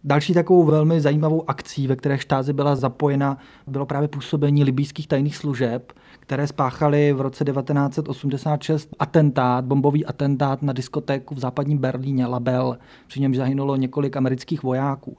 Další 0.06 0.34
takovou 0.34 0.64
velmi 0.64 1.02
zajímavou 1.02 1.50
akcí, 1.50 1.88
ve 1.88 1.96
které 1.96 2.18
štázy 2.18 2.54
byla 2.54 2.76
zapojena, 2.76 3.38
bylo 3.68 3.86
právě 3.86 4.08
působení 4.08 4.64
libýských 4.64 5.08
tajných 5.08 5.36
služeb, 5.36 5.94
které 6.20 6.48
spáchaly 6.48 7.14
v 7.14 7.22
roce 7.22 7.46
1986 7.46 8.90
atentát, 9.00 9.66
bombový 9.66 10.06
atentát 10.06 10.62
na 10.62 10.74
diskotéku 10.74 11.36
v 11.36 11.40
západním 11.40 11.78
Berlíně, 11.78 12.26
Label, 12.26 12.78
při 13.08 13.22
něm 13.22 13.36
zahynulo 13.36 13.76
několik 13.76 14.18
amerických 14.18 14.64
vojáků 14.64 15.18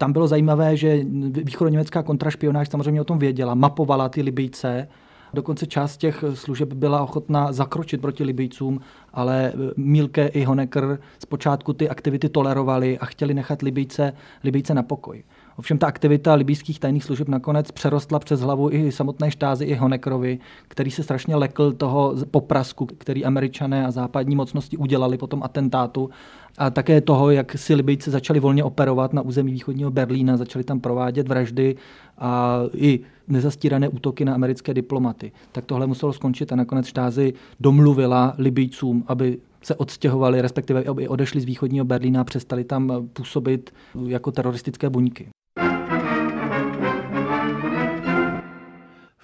tam 0.00 0.12
bylo 0.12 0.28
zajímavé, 0.28 0.76
že 0.76 1.00
východoněmecká 1.30 2.02
kontrašpionáž 2.02 2.68
samozřejmě 2.68 3.00
o 3.00 3.04
tom 3.04 3.18
věděla, 3.18 3.54
mapovala 3.54 4.08
ty 4.08 4.22
Libijce, 4.22 4.88
Dokonce 5.34 5.66
část 5.66 5.96
těch 5.96 6.24
služeb 6.34 6.72
byla 6.72 7.02
ochotná 7.02 7.52
zakročit 7.52 8.00
proti 8.00 8.24
Libijcům, 8.24 8.80
ale 9.12 9.52
Milke 9.76 10.26
i 10.26 10.44
Honecker 10.44 10.98
zpočátku 11.18 11.72
ty 11.72 11.88
aktivity 11.88 12.28
tolerovali 12.28 12.98
a 12.98 13.06
chtěli 13.06 13.34
nechat 13.34 13.62
Libijce, 13.62 14.12
Libijce 14.44 14.74
na 14.74 14.82
pokoj. 14.82 15.22
Ovšem 15.60 15.78
ta 15.78 15.86
aktivita 15.86 16.34
libýských 16.34 16.80
tajných 16.80 17.04
služeb 17.04 17.28
nakonec 17.28 17.70
přerostla 17.70 18.18
přes 18.18 18.40
hlavu 18.40 18.70
i 18.70 18.92
samotné 18.92 19.30
štázy, 19.30 19.64
i 19.64 19.74
Honekrovi, 19.74 20.38
který 20.68 20.90
se 20.90 21.02
strašně 21.02 21.36
lekl 21.36 21.72
toho 21.72 22.14
poprasku, 22.30 22.86
který 22.86 23.24
američané 23.24 23.86
a 23.86 23.90
západní 23.90 24.36
mocnosti 24.36 24.76
udělali 24.76 25.18
po 25.18 25.26
tom 25.26 25.42
atentátu 25.42 26.10
a 26.58 26.70
také 26.70 27.00
toho, 27.00 27.30
jak 27.30 27.58
si 27.58 27.74
Libijci 27.74 28.10
začali 28.10 28.40
volně 28.40 28.64
operovat 28.64 29.12
na 29.12 29.22
území 29.22 29.52
východního 29.52 29.90
Berlína, 29.90 30.36
začali 30.36 30.64
tam 30.64 30.80
provádět 30.80 31.28
vraždy 31.28 31.76
a 32.18 32.60
i 32.74 33.00
nezastírané 33.28 33.88
útoky 33.88 34.24
na 34.24 34.34
americké 34.34 34.74
diplomaty. 34.74 35.32
Tak 35.52 35.64
tohle 35.64 35.86
muselo 35.86 36.12
skončit 36.12 36.52
a 36.52 36.56
nakonec 36.56 36.86
štázy 36.86 37.32
domluvila 37.60 38.34
Libijcům, 38.38 39.04
aby 39.06 39.38
se 39.62 39.74
odstěhovali, 39.74 40.40
respektive 40.40 40.84
aby 40.84 41.08
odešli 41.08 41.40
z 41.40 41.44
východního 41.44 41.84
Berlína 41.84 42.20
a 42.20 42.24
přestali 42.24 42.64
tam 42.64 43.08
působit 43.12 43.74
jako 44.06 44.32
teroristické 44.32 44.90
buňky. 44.90 45.28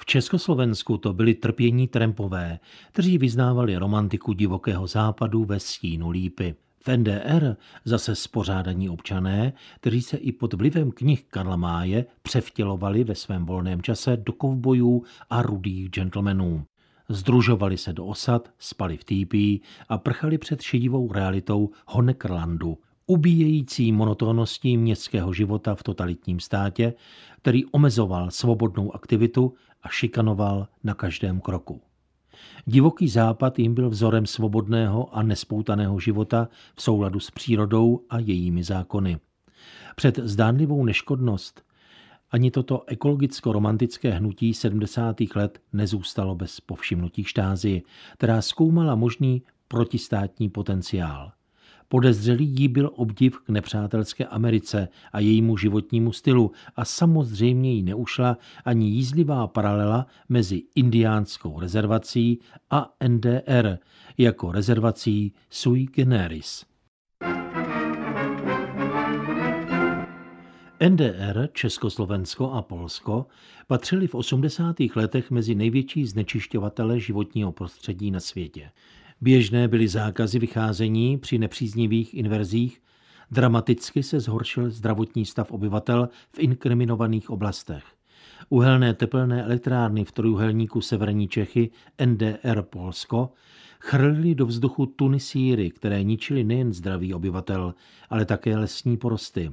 Československu 0.09 0.99
to 0.99 1.13
byli 1.13 1.35
trpění 1.35 1.89
trempové, 1.89 2.59
kteří 2.93 3.19
vyznávali 3.19 3.77
romantiku 3.77 4.33
divokého 4.33 4.87
západu 4.87 5.45
ve 5.45 5.61
stínu 5.61 6.11
lípy. 6.11 6.55
V 6.87 6.97
NDR 6.97 7.57
zase 7.85 8.15
spořádaní 8.15 8.89
občané, 8.89 9.53
kteří 9.81 10.03
se 10.03 10.17
i 10.17 10.33
pod 10.33 10.55
vlivem 10.55 10.91
knih 10.91 11.25
Karla 11.25 11.57
Máje 11.57 12.07
převtělovali 12.23 13.05
ve 13.05 13.15
svém 13.15 13.47
volném 13.47 13.83
čase 13.83 14.17
do 14.17 14.33
kovbojů 14.33 15.03
a 15.31 15.43
rudých 15.43 15.91
gentlemanů. 15.91 16.65
Združovali 17.09 17.79
se 17.79 17.93
do 17.93 18.07
osad, 18.07 18.51
spali 18.59 18.97
v 18.97 19.05
týpí 19.05 19.63
a 19.89 19.99
prchali 19.99 20.39
před 20.39 20.63
šedivou 20.63 21.13
realitou 21.13 21.71
Honeckerlandu, 21.87 22.79
ubíjející 23.07 23.93
monotónností 23.93 24.77
městského 24.77 25.33
života 25.33 25.75
v 25.75 25.83
totalitním 25.83 26.41
státě, 26.41 26.95
který 27.43 27.65
omezoval 27.67 28.31
svobodnou 28.31 28.95
aktivitu 28.95 29.55
a 29.87 29.89
šikanoval 29.89 30.69
na 30.85 30.95
každém 30.95 31.41
kroku. 31.41 31.81
Divoký 32.67 33.09
západ 33.09 33.59
jim 33.59 33.75
byl 33.75 33.91
vzorem 33.91 34.27
svobodného 34.27 35.17
a 35.17 35.23
nespoutaného 35.23 36.01
života 36.01 36.49
v 36.75 36.83
souladu 36.83 37.21
s 37.21 37.31
přírodou 37.31 38.01
a 38.11 38.19
jejími 38.19 38.65
zákony. 38.65 39.19
Před 39.97 40.19
zdánlivou 40.19 40.85
neškodnost 40.85 41.63
ani 42.31 42.51
toto 42.51 42.83
ekologicko-romantické 42.87 44.11
hnutí 44.11 44.55
70. 44.55 45.17
let 45.35 45.59
nezůstalo 45.73 46.35
bez 46.35 46.61
povšimnutí 46.61 47.25
štázy, 47.25 47.83
která 48.15 48.43
zkoumala 48.43 48.95
možný 48.95 49.43
protistátní 49.69 50.49
potenciál. 50.49 51.33
Podezřelý 51.89 52.47
jí 52.47 52.69
byl 52.69 52.91
obdiv 52.95 53.39
k 53.41 53.49
nepřátelské 53.49 54.27
Americe 54.27 54.89
a 55.13 55.21
jejímu 55.21 55.57
životnímu 55.57 56.13
stylu 56.13 56.53
a 56.77 56.85
samozřejmě 56.85 57.73
jí 57.73 57.83
neušla 57.83 58.39
ani 58.65 58.87
jízlivá 58.87 59.47
paralela 59.47 60.07
mezi 60.29 60.63
indiánskou 60.75 61.61
rezervací 61.61 62.41
a 62.71 62.95
NDR 63.09 63.79
jako 64.19 64.53
rezervací 64.53 65.33
sui 65.51 65.85
generis. 65.85 66.65
NDR, 70.89 71.49
Československo 71.53 72.53
a 72.53 72.63
Polsko 72.63 73.27
patřili 73.67 74.07
v 74.07 74.15
80. 74.15 74.77
letech 74.97 75.31
mezi 75.31 75.55
největší 75.55 76.07
znečišťovatele 76.07 77.01
životního 77.01 77.53
prostředí 77.53 78.11
na 78.11 78.21
světě. 78.21 78.71
Běžné 79.21 79.69
byly 79.69 79.89
zákazy 79.89 80.39
vycházení 80.39 81.19
při 81.19 81.39
nepříznivých 81.39 82.15
inverzích, 82.15 82.83
dramaticky 83.31 84.03
se 84.03 84.21
zhoršil 84.21 84.71
zdravotní 84.71 85.25
stav 85.25 85.53
obyvatel 85.53 86.09
v 86.33 86.39
inkriminovaných 86.39 87.31
oblastech. 87.31 87.85
Uhelné 88.49 88.95
tepelné 88.95 89.43
elektrárny 89.43 90.05
v 90.05 90.13
trojuhelníku 90.13 90.81
Severní 90.81 91.29
Čechy 91.29 91.71
NDR 92.07 92.63
Polsko 92.63 93.33
chrlili 93.81 94.35
do 94.35 94.47
vzduchu 94.47 94.87
tuny 94.87 95.21
síry, 95.21 95.71
které 95.71 96.03
ničily 96.03 96.45
nejen 96.45 96.73
zdraví 96.73 97.15
obyvatel, 97.15 97.75
ale 98.11 98.25
také 98.25 98.57
lesní 98.57 98.97
porosty. 98.97 99.53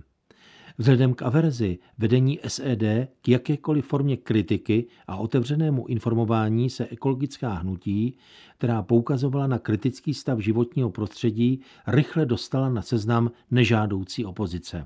Vzhledem 0.77 1.13
k 1.13 1.21
averzi 1.21 1.79
vedení 1.97 2.39
SED 2.47 2.83
k 3.21 3.29
jakékoliv 3.29 3.85
formě 3.85 4.17
kritiky 4.17 4.87
a 5.07 5.15
otevřenému 5.15 5.87
informování 5.87 6.69
se 6.69 6.85
ekologická 6.85 7.53
hnutí, 7.53 8.17
která 8.57 8.81
poukazovala 8.81 9.47
na 9.47 9.59
kritický 9.59 10.13
stav 10.13 10.39
životního 10.39 10.89
prostředí, 10.89 11.61
rychle 11.87 12.25
dostala 12.25 12.69
na 12.69 12.81
seznam 12.81 13.31
nežádoucí 13.51 14.25
opozice. 14.25 14.85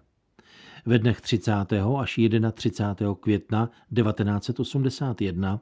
Ve 0.85 0.99
dnech 0.99 1.21
30. 1.21 1.51
až 1.99 2.19
31. 2.53 3.15
května 3.19 3.69
1981 3.95 5.61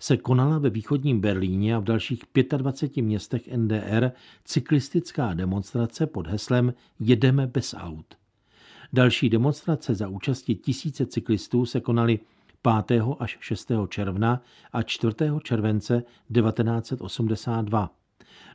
se 0.00 0.16
konala 0.16 0.58
ve 0.58 0.70
východním 0.70 1.20
Berlíně 1.20 1.76
a 1.76 1.78
v 1.78 1.84
dalších 1.84 2.22
25 2.56 3.02
městech 3.02 3.56
NDR 3.56 4.10
cyklistická 4.44 5.34
demonstrace 5.34 6.06
pod 6.06 6.26
heslem 6.26 6.74
Jedeme 7.00 7.46
bez 7.46 7.74
aut. 7.78 8.21
Další 8.94 9.28
demonstrace 9.28 9.94
za 9.94 10.08
účasti 10.08 10.54
tisíce 10.54 11.06
cyklistů 11.06 11.66
se 11.66 11.80
konaly 11.80 12.18
5. 12.86 13.02
až 13.18 13.38
6. 13.40 13.72
června 13.88 14.42
a 14.72 14.82
4. 14.82 15.14
července 15.42 16.02
1982. 16.34 17.90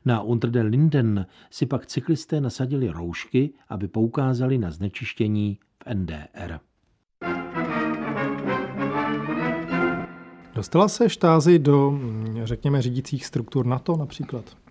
Na 0.06 0.22
Unter 0.22 0.50
den 0.50 0.66
Linden 0.66 1.26
si 1.50 1.66
pak 1.66 1.86
cyklisté 1.86 2.42
nasadili 2.42 2.90
roušky, 2.90 3.54
aby 3.70 3.88
poukázali 3.88 4.58
na 4.58 4.72
znečištění 4.72 5.60
v 5.84 5.94
NDR. 5.94 6.60
Dostala 10.56 10.88
se 10.88 11.10
štázy 11.10 11.60
do, 11.60 12.00
řekněme, 12.44 12.82
řídících 12.82 13.26
struktur 13.26 13.66
NATO 13.66 13.98
například? 13.98 14.67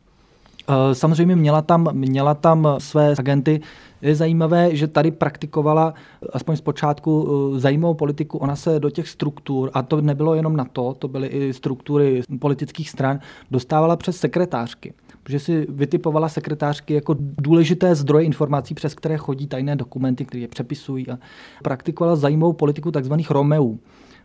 Eh, 0.68 0.94
samozřejmě 0.94 1.36
měla 1.36 1.62
tam, 1.62 1.88
měla 1.92 2.34
tam 2.34 2.68
své 2.78 3.14
agenty. 3.18 3.60
Je 4.02 4.14
zajímavé, 4.14 4.76
že 4.76 4.86
tady 4.86 5.10
praktikovala 5.10 5.94
aspoň 6.32 6.56
zpočátku 6.56 7.28
eh, 7.56 7.60
zajímavou 7.60 7.94
politiku. 7.94 8.38
Ona 8.38 8.56
se 8.56 8.80
do 8.80 8.90
těch 8.90 9.08
struktur, 9.08 9.70
a 9.74 9.82
to 9.82 10.00
nebylo 10.00 10.34
jenom 10.34 10.56
na 10.56 10.64
to, 10.64 10.94
to 10.98 11.08
byly 11.08 11.26
i 11.26 11.52
struktury 11.52 12.22
politických 12.38 12.90
stran, 12.90 13.18
dostávala 13.50 13.96
přes 13.96 14.16
sekretářky. 14.16 14.94
Protože 15.22 15.40
si 15.40 15.66
vytipovala 15.68 16.28
sekretářky 16.28 16.94
jako 16.94 17.16
důležité 17.18 17.94
zdroje 17.94 18.24
informací, 18.24 18.74
přes 18.74 18.94
které 18.94 19.16
chodí 19.16 19.46
tajné 19.46 19.76
dokumenty, 19.76 20.24
které 20.24 20.40
je 20.40 20.48
přepisují 20.48 21.08
a 21.08 21.18
praktikovala 21.62 22.16
zajímavou 22.16 22.52
politiku 22.52 22.90
takzvaných 22.90 23.30
Romeů 23.30 23.78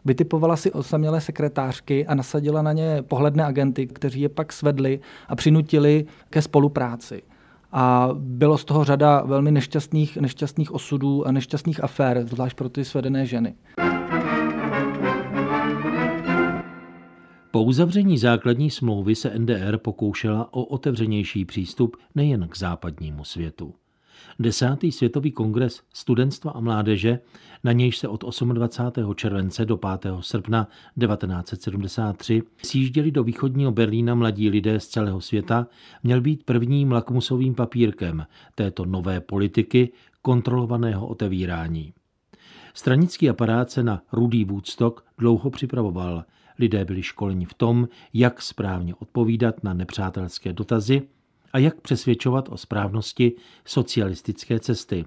vytipovala 0.06 0.56
si 0.56 0.72
osamělé 0.72 1.22
sekretářky 1.22 2.08
a 2.08 2.16
nasadila 2.16 2.62
na 2.62 2.74
ně 2.74 3.02
pohledné 3.02 3.46
agenty, 3.46 3.88
kteří 3.88 4.22
je 4.22 4.30
pak 4.30 4.54
svedli 4.54 5.00
a 5.28 5.36
přinutili 5.36 6.06
ke 6.30 6.42
spolupráci. 6.42 7.22
A 7.72 8.10
bylo 8.14 8.58
z 8.58 8.66
toho 8.66 8.84
řada 8.84 9.22
velmi 9.22 9.52
nešťastných, 9.52 10.18
nešťastných 10.18 10.72
osudů 10.72 11.28
a 11.28 11.32
nešťastných 11.32 11.84
afér, 11.84 12.28
zvlášť 12.28 12.58
pro 12.58 12.70
ty 12.70 12.86
svedené 12.86 13.26
ženy. 13.26 13.56
Po 17.52 17.64
uzavření 17.64 18.18
základní 18.18 18.70
smlouvy 18.70 19.16
se 19.16 19.40
NDR 19.40 19.78
pokoušela 19.78 20.54
o 20.54 20.64
otevřenější 20.64 21.46
přístup 21.46 21.98
nejen 22.16 22.48
k 22.48 22.58
západnímu 22.58 23.24
světu. 23.24 23.74
Desátý 24.40 24.92
světový 24.92 25.32
kongres 25.32 25.82
studentstva 25.94 26.52
a 26.52 26.60
mládeže, 26.60 27.20
na 27.64 27.72
nějž 27.72 27.98
se 27.98 28.08
od 28.08 28.24
28. 28.54 29.16
července 29.16 29.66
do 29.66 29.78
5. 29.78 30.14
srpna 30.20 30.68
1973 31.00 32.44
sjížděli 32.64 33.12
do 33.12 33.24
východního 33.24 33.72
Berlína 33.72 34.16
mladí 34.16 34.50
lidé 34.50 34.80
z 34.80 34.88
celého 34.88 35.22
světa, 35.22 35.68
měl 36.04 36.22
být 36.22 36.44
prvním 36.44 36.92
lakmusovým 36.92 37.56
papírkem 37.56 38.26
této 38.56 38.86
nové 38.86 39.22
politiky 39.22 39.92
kontrolovaného 40.22 41.08
otevírání. 41.08 41.94
Stranický 42.74 43.30
aparát 43.30 43.72
se 43.72 43.84
na 43.84 44.02
rudý 44.12 44.46
Woodstock 44.46 45.06
dlouho 45.18 45.50
připravoval. 45.50 46.26
Lidé 46.60 46.86
byli 46.86 47.04
školeni 47.04 47.46
v 47.46 47.54
tom, 47.54 47.88
jak 48.14 48.42
správně 48.42 48.96
odpovídat 48.96 49.64
na 49.64 49.74
nepřátelské 49.74 50.54
dotazy 50.54 51.02
a 51.54 51.58
jak 51.58 51.82
přesvědčovat 51.82 52.50
o 52.50 52.58
správnosti 52.58 53.34
socialistické 53.66 54.60
cesty. 54.60 55.06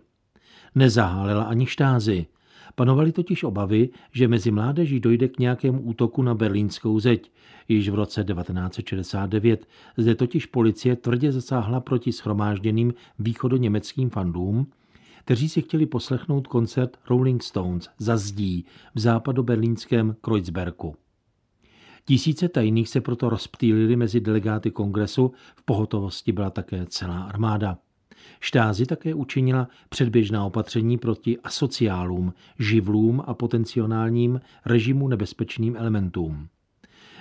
Nezahálela 0.75 1.43
ani 1.45 1.67
štázy. 1.67 2.27
Panovaly 2.75 3.13
totiž 3.13 3.45
obavy, 3.45 3.89
že 4.13 4.29
mezi 4.29 4.51
mládeží 4.51 5.01
dojde 5.01 5.29
k 5.29 5.39
nějakému 5.39 5.81
útoku 5.81 6.23
na 6.23 6.35
berlínskou 6.35 7.01
zeď. 7.01 7.31
Již 7.69 7.89
v 7.89 7.95
roce 7.95 8.25
1969 8.25 9.67
zde 9.97 10.15
totiž 10.15 10.47
policie 10.47 10.97
tvrdě 10.97 11.33
zasáhla 11.33 11.81
proti 11.81 12.13
schromážděným 12.13 12.95
východoněmeckým 13.19 14.11
fandům, 14.11 14.67
kteří 15.25 15.49
si 15.49 15.63
chtěli 15.63 15.87
poslechnout 15.87 16.47
koncert 16.47 16.97
Rolling 17.11 17.43
Stones 17.43 17.89
za 17.99 18.17
zdí 18.17 18.65
v 18.95 19.01
západoberlínském 19.01 20.17
Kreuzbergu. 20.21 20.95
Tisíce 22.07 22.49
tajných 22.49 22.89
se 22.89 23.01
proto 23.01 23.29
rozptýlili 23.29 23.97
mezi 23.97 24.21
delegáty 24.21 24.71
kongresu, 24.71 25.33
v 25.57 25.63
pohotovosti 25.63 26.33
byla 26.33 26.51
také 26.51 26.87
celá 26.87 27.23
armáda. 27.23 27.79
Štázi 28.41 28.87
také 28.87 29.15
učinila 29.15 29.69
předběžná 29.89 30.45
opatření 30.45 30.99
proti 30.99 31.39
asociálům, 31.39 32.35
živlům 32.59 33.23
a 33.27 33.35
potenciálním 33.35 34.41
režimu 34.67 35.09
nebezpečným 35.09 35.77
elementům. 35.77 36.49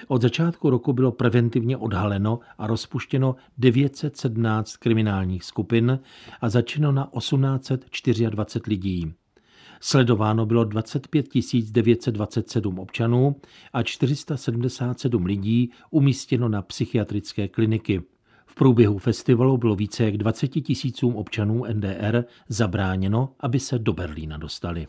Od 0.08 0.22
začátku 0.22 0.69
roku 0.69 0.93
bylo 0.93 1.12
preventivně 1.12 1.78
odhaleno 1.78 2.39
a 2.58 2.67
rozpuštěno 2.67 3.36
917 3.58 4.78
kriminálních 4.78 5.43
skupin 5.43 6.00
a 6.41 6.50
začeno 6.50 6.91
na 6.91 7.10
1824 7.17 8.28
lidí. 8.67 9.13
Sledováno 9.86 10.46
bylo 10.46 10.63
25 10.63 11.26
927 11.72 12.80
občanů 12.80 13.36
a 13.74 13.84
477 13.84 15.26
lidí 15.26 15.72
umístěno 15.91 16.50
na 16.50 16.62
psychiatrické 16.62 17.48
kliniky. 17.48 18.02
V 18.46 18.56
průběhu 18.56 18.98
festivalu 18.98 19.58
bylo 19.58 19.76
více 19.76 20.04
jak 20.04 20.17
20 20.17 20.48
tisícům 20.48 21.15
občanů 21.15 21.63
NDR 21.74 22.24
zabráněno, 22.48 23.30
aby 23.39 23.60
se 23.60 23.80
do 23.80 23.93
Berlína 23.93 24.38
dostali. 24.38 24.88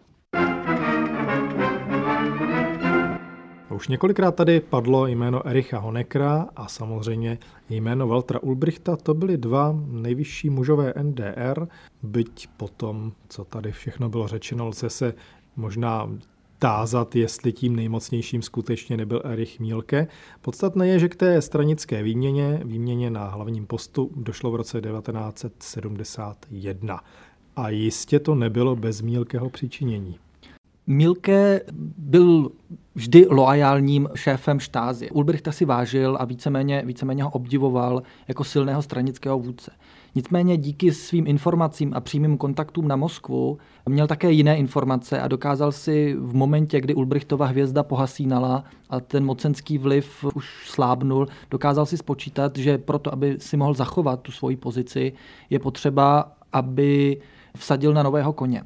Už 3.74 3.88
několikrát 3.88 4.34
tady 4.34 4.60
padlo 4.60 5.06
jméno 5.06 5.48
Ericha 5.48 5.78
Honeckera 5.78 6.48
a 6.56 6.68
samozřejmě 6.68 7.38
jméno 7.70 8.08
Waltra 8.08 8.42
Ulbrichta. 8.42 8.96
To 8.96 9.14
byly 9.14 9.36
dva 9.36 9.80
nejvyšší 9.86 10.50
mužové 10.50 10.94
NDR, 11.02 11.66
byť 12.02 12.48
potom, 12.56 13.12
co 13.28 13.44
tady 13.44 13.72
všechno 13.72 14.08
bylo 14.08 14.28
řečeno, 14.28 14.68
lze 14.68 14.90
se 14.90 15.14
možná 15.56 16.10
tázat, 16.58 17.16
jestli 17.16 17.52
tím 17.52 17.76
nejmocnějším 17.76 18.42
skutečně 18.42 18.96
nebyl 18.96 19.22
Erich 19.24 19.60
Mílke. 19.60 20.06
Podstatné 20.40 20.88
je, 20.88 20.98
že 20.98 21.08
k 21.08 21.16
té 21.16 21.42
stranické 21.42 22.02
výměně, 22.02 22.60
výměně 22.64 23.10
na 23.10 23.28
hlavním 23.28 23.66
postu, 23.66 24.10
došlo 24.16 24.50
v 24.50 24.56
roce 24.56 24.80
1971. 24.80 27.00
A 27.56 27.68
jistě 27.68 28.20
to 28.20 28.34
nebylo 28.34 28.76
bez 28.76 29.00
Mílkeho 29.00 29.50
přičinění. 29.50 30.18
Milke 30.86 31.60
byl 31.98 32.50
vždy 32.94 33.26
loajálním 33.30 34.08
šéfem 34.14 34.60
štázy. 34.60 35.10
Ulbrichta 35.10 35.52
si 35.52 35.64
vážil 35.64 36.16
a 36.20 36.24
víceméně, 36.24 36.82
víceméně 36.86 37.22
ho 37.22 37.30
obdivoval 37.30 38.02
jako 38.28 38.44
silného 38.44 38.82
stranického 38.82 39.38
vůdce. 39.38 39.70
Nicméně 40.14 40.56
díky 40.56 40.92
svým 40.92 41.26
informacím 41.26 41.94
a 41.94 42.00
přímým 42.00 42.36
kontaktům 42.36 42.88
na 42.88 42.96
Moskvu 42.96 43.58
měl 43.88 44.06
také 44.06 44.30
jiné 44.30 44.56
informace 44.56 45.20
a 45.20 45.28
dokázal 45.28 45.72
si 45.72 46.16
v 46.18 46.34
momentě, 46.34 46.80
kdy 46.80 46.94
Ulbrichtova 46.94 47.46
hvězda 47.46 47.82
pohasínala 47.82 48.64
a 48.90 49.00
ten 49.00 49.24
mocenský 49.24 49.78
vliv 49.78 50.24
už 50.34 50.70
slábnul, 50.70 51.28
dokázal 51.50 51.86
si 51.86 51.96
spočítat, 51.96 52.56
že 52.56 52.78
proto, 52.78 53.12
aby 53.12 53.36
si 53.38 53.56
mohl 53.56 53.74
zachovat 53.74 54.20
tu 54.20 54.32
svoji 54.32 54.56
pozici, 54.56 55.12
je 55.50 55.58
potřeba, 55.58 56.32
aby 56.52 57.20
vsadil 57.56 57.94
na 57.94 58.02
nového 58.02 58.32
koně. 58.32 58.64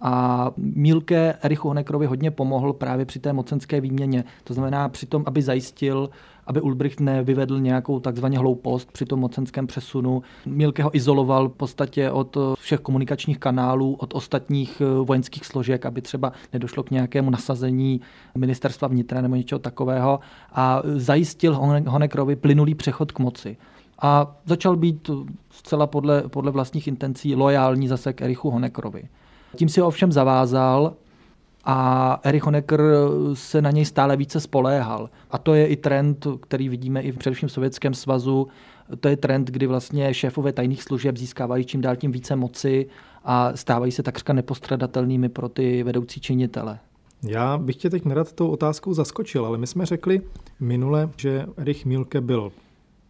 A 0.00 0.50
Mílke 0.56 1.34
Erichu 1.42 1.68
Honekrovi 1.68 2.06
hodně 2.06 2.30
pomohl 2.30 2.72
právě 2.72 3.04
při 3.04 3.18
té 3.18 3.32
mocenské 3.32 3.80
výměně. 3.80 4.24
To 4.44 4.54
znamená 4.54 4.88
při 4.88 5.06
tom, 5.06 5.22
aby 5.26 5.42
zajistil, 5.42 6.10
aby 6.46 6.60
Ulbricht 6.60 7.00
nevyvedl 7.00 7.60
nějakou 7.60 8.00
takzvaně 8.00 8.38
hloupost 8.38 8.92
při 8.92 9.04
tom 9.04 9.20
mocenském 9.20 9.66
přesunu. 9.66 10.22
Mílke 10.46 10.82
ho 10.82 10.96
izoloval 10.96 11.48
v 11.48 11.52
podstatě 11.52 12.10
od 12.10 12.36
všech 12.58 12.80
komunikačních 12.80 13.38
kanálů, 13.38 13.94
od 13.94 14.14
ostatních 14.14 14.80
eh, 14.80 15.04
vojenských 15.04 15.46
složek, 15.46 15.86
aby 15.86 16.02
třeba 16.02 16.32
nedošlo 16.52 16.82
k 16.82 16.90
nějakému 16.90 17.30
nasazení 17.30 18.00
ministerstva 18.34 18.88
vnitra 18.88 19.20
nebo 19.20 19.34
něčeho 19.36 19.58
takového. 19.58 20.20
A 20.52 20.82
zajistil 20.84 21.54
Honekrovi 21.86 22.36
plynulý 22.36 22.74
přechod 22.74 23.12
k 23.12 23.18
moci 23.18 23.56
a 23.98 24.36
začal 24.44 24.76
být 24.76 25.10
zcela 25.50 25.86
podle, 25.86 26.22
podle 26.22 26.50
vlastních 26.50 26.88
intencí 26.88 27.34
lojální 27.34 27.88
zase 27.88 28.12
k 28.12 28.22
Erichu 28.22 28.50
Honekrovi. 28.50 29.08
Tím 29.56 29.68
si 29.68 29.82
ovšem 29.82 30.12
zavázal 30.12 30.94
a 31.64 32.20
Erich 32.22 32.42
Honecker 32.42 32.80
se 33.34 33.62
na 33.62 33.70
něj 33.70 33.84
stále 33.84 34.16
více 34.16 34.40
spoléhal. 34.40 35.10
A 35.30 35.38
to 35.38 35.54
je 35.54 35.66
i 35.66 35.76
trend, 35.76 36.26
který 36.40 36.68
vidíme 36.68 37.00
i 37.00 37.12
v 37.12 37.18
především 37.18 37.48
Sovětském 37.48 37.94
svazu 37.94 38.48
To 39.00 39.08
je 39.08 39.16
trend, 39.16 39.50
kdy 39.50 39.66
vlastně 39.66 40.14
šéfové 40.14 40.52
tajných 40.52 40.82
služeb 40.82 41.16
získávají 41.16 41.64
čím 41.64 41.80
dál 41.80 41.96
tím 41.96 42.12
více 42.12 42.36
moci 42.36 42.86
a 43.24 43.56
stávají 43.56 43.92
se 43.92 44.02
takřka 44.02 44.32
nepostradatelnými 44.32 45.28
pro 45.28 45.48
ty 45.48 45.82
vedoucí 45.82 46.20
činitele. 46.20 46.78
Já 47.22 47.58
bych 47.58 47.76
tě 47.76 47.90
teď 47.90 48.04
nerad 48.04 48.32
tou 48.32 48.48
otázkou 48.48 48.94
zaskočil, 48.94 49.46
ale 49.46 49.58
my 49.58 49.66
jsme 49.66 49.86
řekli 49.86 50.22
minule, 50.60 51.10
že 51.16 51.46
Erich 51.56 51.86
Milke 51.86 52.20
byl 52.20 52.52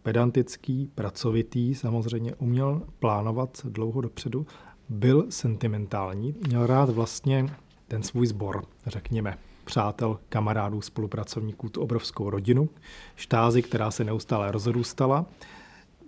pedantický, 0.03 0.89
pracovitý, 0.95 1.75
samozřejmě 1.75 2.35
uměl 2.35 2.81
plánovat 2.99 3.49
dlouho 3.63 4.01
dopředu, 4.01 4.45
byl 4.89 5.25
sentimentální, 5.29 6.35
měl 6.47 6.67
rád 6.67 6.89
vlastně 6.89 7.45
ten 7.87 8.03
svůj 8.03 8.27
sbor, 8.27 8.65
řekněme, 8.85 9.37
přátel, 9.65 10.19
kamarádů, 10.29 10.81
spolupracovníků, 10.81 11.69
tu 11.69 11.81
obrovskou 11.81 12.29
rodinu, 12.29 12.69
štázy, 13.15 13.61
která 13.61 13.91
se 13.91 14.03
neustále 14.03 14.51
rozrůstala. 14.51 15.25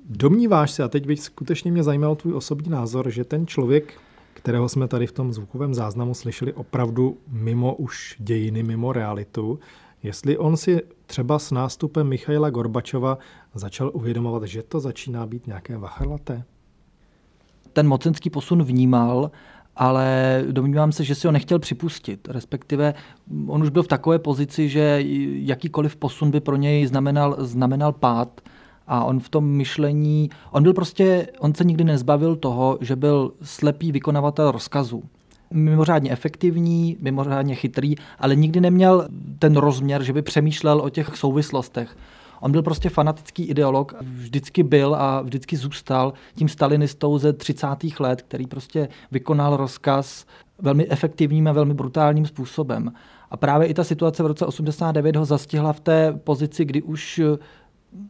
Domníváš 0.09 0.71
se, 0.71 0.83
a 0.83 0.87
teď 0.87 1.07
bych 1.07 1.19
skutečně 1.19 1.71
mě 1.71 1.83
zajímal 1.83 2.15
tvůj 2.15 2.33
osobní 2.33 2.69
názor, 2.69 3.09
že 3.09 3.23
ten 3.23 3.47
člověk, 3.47 3.93
kterého 4.33 4.69
jsme 4.69 4.87
tady 4.87 5.07
v 5.07 5.11
tom 5.11 5.33
zvukovém 5.33 5.73
záznamu 5.73 6.13
slyšeli 6.13 6.53
opravdu 6.53 7.17
mimo 7.27 7.75
už 7.75 8.15
dějiny, 8.19 8.63
mimo 8.63 8.93
realitu, 8.93 9.59
jestli 10.03 10.37
on 10.37 10.57
si 10.57 10.81
třeba 11.05 11.39
s 11.39 11.51
nástupem 11.51 12.07
Michaila 12.07 12.49
Gorbačova 12.49 13.17
začal 13.53 13.91
uvědomovat, 13.93 14.43
že 14.43 14.63
to 14.63 14.79
začíná 14.79 15.25
být 15.25 15.47
nějaké 15.47 15.77
vachrlaté? 15.77 16.43
Ten 17.79 17.87
mocenský 17.87 18.29
posun 18.29 18.63
vnímal, 18.63 19.31
ale 19.75 20.43
domnívám 20.51 20.91
se, 20.91 21.03
že 21.03 21.15
si 21.15 21.27
ho 21.27 21.31
nechtěl 21.31 21.59
připustit. 21.59 22.27
Respektive 22.27 22.93
on 23.47 23.63
už 23.63 23.69
byl 23.69 23.83
v 23.83 23.87
takové 23.87 24.19
pozici, 24.19 24.69
že 24.69 25.03
jakýkoliv 25.33 25.95
posun 25.95 26.31
by 26.31 26.39
pro 26.39 26.55
něj 26.55 26.85
znamenal, 26.87 27.35
znamenal 27.39 27.91
pád. 27.91 28.41
A 28.87 29.03
on 29.03 29.19
v 29.19 29.29
tom 29.29 29.45
myšlení, 29.45 30.29
on 30.51 30.63
byl 30.63 30.73
prostě, 30.73 31.27
on 31.39 31.53
se 31.55 31.63
nikdy 31.63 31.83
nezbavil 31.83 32.35
toho, 32.35 32.77
že 32.81 32.95
byl 32.95 33.31
slepý 33.41 33.91
vykonavatel 33.91 34.51
rozkazů. 34.51 35.03
Mimořádně 35.51 36.11
efektivní, 36.11 36.97
mimořádně 36.99 37.55
chytrý, 37.55 37.95
ale 38.19 38.35
nikdy 38.35 38.61
neměl 38.61 39.07
ten 39.39 39.57
rozměr, 39.57 40.03
že 40.03 40.13
by 40.13 40.21
přemýšlel 40.21 40.81
o 40.81 40.89
těch 40.89 41.15
souvislostech. 41.15 41.95
On 42.41 42.51
byl 42.51 42.63
prostě 42.63 42.89
fanatický 42.89 43.43
ideolog, 43.43 43.93
vždycky 44.01 44.63
byl 44.63 44.95
a 44.95 45.21
vždycky 45.21 45.57
zůstal 45.57 46.13
tím 46.35 46.49
stalinistou 46.49 47.17
ze 47.17 47.33
30. 47.33 47.67
let, 47.99 48.21
který 48.21 48.47
prostě 48.47 48.89
vykonal 49.11 49.57
rozkaz 49.57 50.25
velmi 50.59 50.87
efektivním 50.87 51.47
a 51.47 51.51
velmi 51.51 51.73
brutálním 51.73 52.25
způsobem. 52.25 52.91
A 53.31 53.37
právě 53.37 53.67
i 53.67 53.73
ta 53.73 53.83
situace 53.83 54.23
v 54.23 54.25
roce 54.25 54.45
89 54.45 55.15
ho 55.15 55.25
zastihla 55.25 55.73
v 55.73 55.79
té 55.79 56.13
pozici, 56.23 56.65
kdy 56.65 56.81
už 56.81 57.21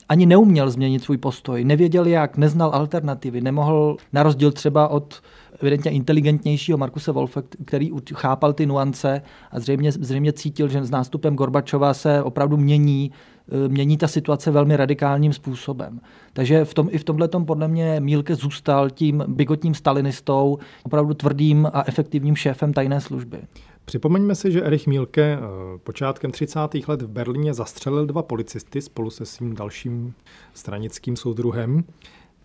ani 0.10 0.26
neuměl 0.26 0.72
změnit 0.72 1.04
svůj 1.04 1.18
postoj, 1.18 1.64
nevěděl 1.64 2.08
jak, 2.08 2.38
neznal 2.38 2.72
alternativy, 2.74 3.42
nemohl, 3.42 3.98
na 4.14 4.24
rozdíl 4.24 4.52
třeba 4.52 4.88
od 4.88 5.22
evidentně 5.62 5.92
inteligentnějšího 5.92 6.78
Markuse 6.78 7.12
Wolfe, 7.12 7.44
který 7.66 7.92
chápal 8.14 8.54
ty 8.54 8.66
nuance 8.66 9.22
a 9.52 9.60
zřejmě, 9.60 9.92
zřejmě 9.92 10.34
cítil, 10.34 10.68
že 10.68 10.86
s 10.86 10.92
nástupem 10.92 11.36
Gorbačova 11.36 11.94
se 11.94 12.24
opravdu 12.24 12.58
mění, 12.58 13.12
eh, 13.12 13.39
mění 13.68 13.98
ta 13.98 14.08
situace 14.08 14.52
velmi 14.52 14.76
radikálním 14.76 15.34
způsobem. 15.34 16.02
Takže 16.34 16.66
v 16.66 16.74
tom, 16.74 16.88
i 16.92 16.98
v 16.98 17.04
tomhle 17.04 17.28
podle 17.28 17.68
mě 17.68 18.00
Mílke 18.00 18.36
zůstal 18.36 18.90
tím 18.90 19.24
bigotním 19.28 19.74
stalinistou, 19.74 20.58
opravdu 20.84 21.14
tvrdým 21.14 21.68
a 21.74 21.84
efektivním 21.88 22.36
šéfem 22.36 22.74
tajné 22.74 23.02
služby. 23.02 23.38
Připomeňme 23.86 24.36
si, 24.36 24.52
že 24.52 24.62
Erich 24.62 24.88
Mílke 24.88 25.40
počátkem 25.84 26.32
30. 26.32 26.60
let 26.88 27.02
v 27.02 27.08
Berlíně 27.08 27.54
zastřelil 27.54 28.06
dva 28.06 28.24
policisty 28.24 28.82
spolu 28.82 29.10
se 29.10 29.26
svým 29.26 29.56
dalším 29.56 30.14
stranickým 30.54 31.16
soudruhem 31.16 31.84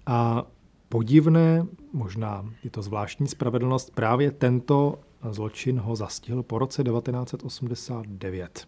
a 0.06 0.46
podivné, 0.88 1.66
možná 1.92 2.44
je 2.64 2.70
to 2.70 2.82
zvláštní 2.82 3.26
spravedlnost, 3.26 3.94
právě 3.94 4.30
tento 4.30 4.98
zločin 5.30 5.78
ho 5.78 5.96
zastihl 5.96 6.42
po 6.42 6.58
roce 6.58 6.84
1989. 6.84 8.66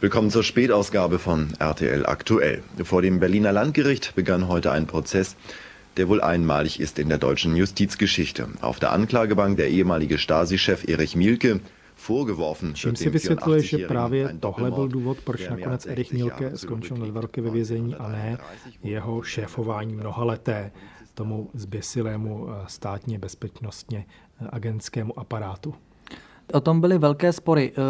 Willkommen 0.00 0.30
zur 0.30 0.44
Spätausgabe 0.44 1.18
von 1.18 1.48
RTL 1.58 2.06
Aktuell. 2.06 2.62
Vor 2.84 3.02
dem 3.02 3.18
Berliner 3.18 3.50
Landgericht 3.50 4.14
begann 4.14 4.46
heute 4.46 4.70
ein 4.70 4.86
Prozess, 4.86 5.34
der 5.96 6.08
wohl 6.08 6.20
einmalig 6.20 6.78
ist 6.78 7.00
in 7.00 7.08
der 7.08 7.18
deutschen 7.18 7.56
Justizgeschichte. 7.56 8.46
Auf 8.60 8.78
der 8.78 8.92
Anklagebank 8.92 9.56
der 9.56 9.68
ehemalige 9.70 10.18
Stasi-Chef 10.18 10.88
Erich 10.88 11.16
Mielke, 11.16 11.58
Čím 12.74 12.96
si 12.96 13.10
vysvětluje, 13.10 13.62
že 13.62 13.78
právě 13.78 14.36
tohle 14.40 14.70
byl 14.70 14.88
důvod, 14.88 15.18
proč 15.24 15.48
nakonec 15.48 15.86
Erich 15.86 16.12
Mielke 16.12 16.56
skončil 16.56 16.96
na 16.96 17.06
dva 17.06 17.20
roky 17.20 17.40
ve 17.40 17.50
vězení 17.50 17.94
a 17.94 18.08
ne 18.08 18.38
jeho 18.82 19.22
šéfování 19.22 19.94
mnohaleté 19.94 20.70
tomu 21.14 21.50
zběsilému 21.54 22.48
eh, 22.50 22.64
státně 22.66 23.18
bezpečnostně 23.18 24.06
eh, 24.40 24.46
agentskému 24.52 25.18
aparátu? 25.18 25.74
O 26.52 26.60
tom 26.60 26.80
byly 26.80 26.98
velké 26.98 27.32
spory. 27.32 27.72
Eh, 27.72 27.80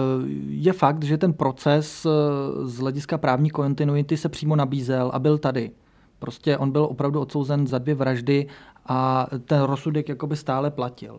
je 0.49 0.73
fakt, 0.73 1.05
že 1.05 1.19
ten 1.19 1.33
proces 1.33 2.07
eh, 2.07 2.11
z 2.67 2.79
hlediska 2.79 3.19
právní 3.19 3.51
kontinuity 3.51 4.17
se 4.17 4.29
přímo 4.29 4.57
nabízel 4.57 5.11
a 5.15 5.19
byl 5.19 5.39
tady. 5.39 5.71
Prostě 6.19 6.59
on 6.59 6.71
byl 6.71 6.85
opravdu 6.85 7.21
odsouzen 7.21 7.67
za 7.67 7.79
dvě 7.79 7.95
vraždy 7.95 8.47
a 8.87 9.27
ten 9.45 9.63
rozsudek 9.63 10.09
jakoby 10.09 10.37
stále 10.37 10.71
platil. 10.71 11.19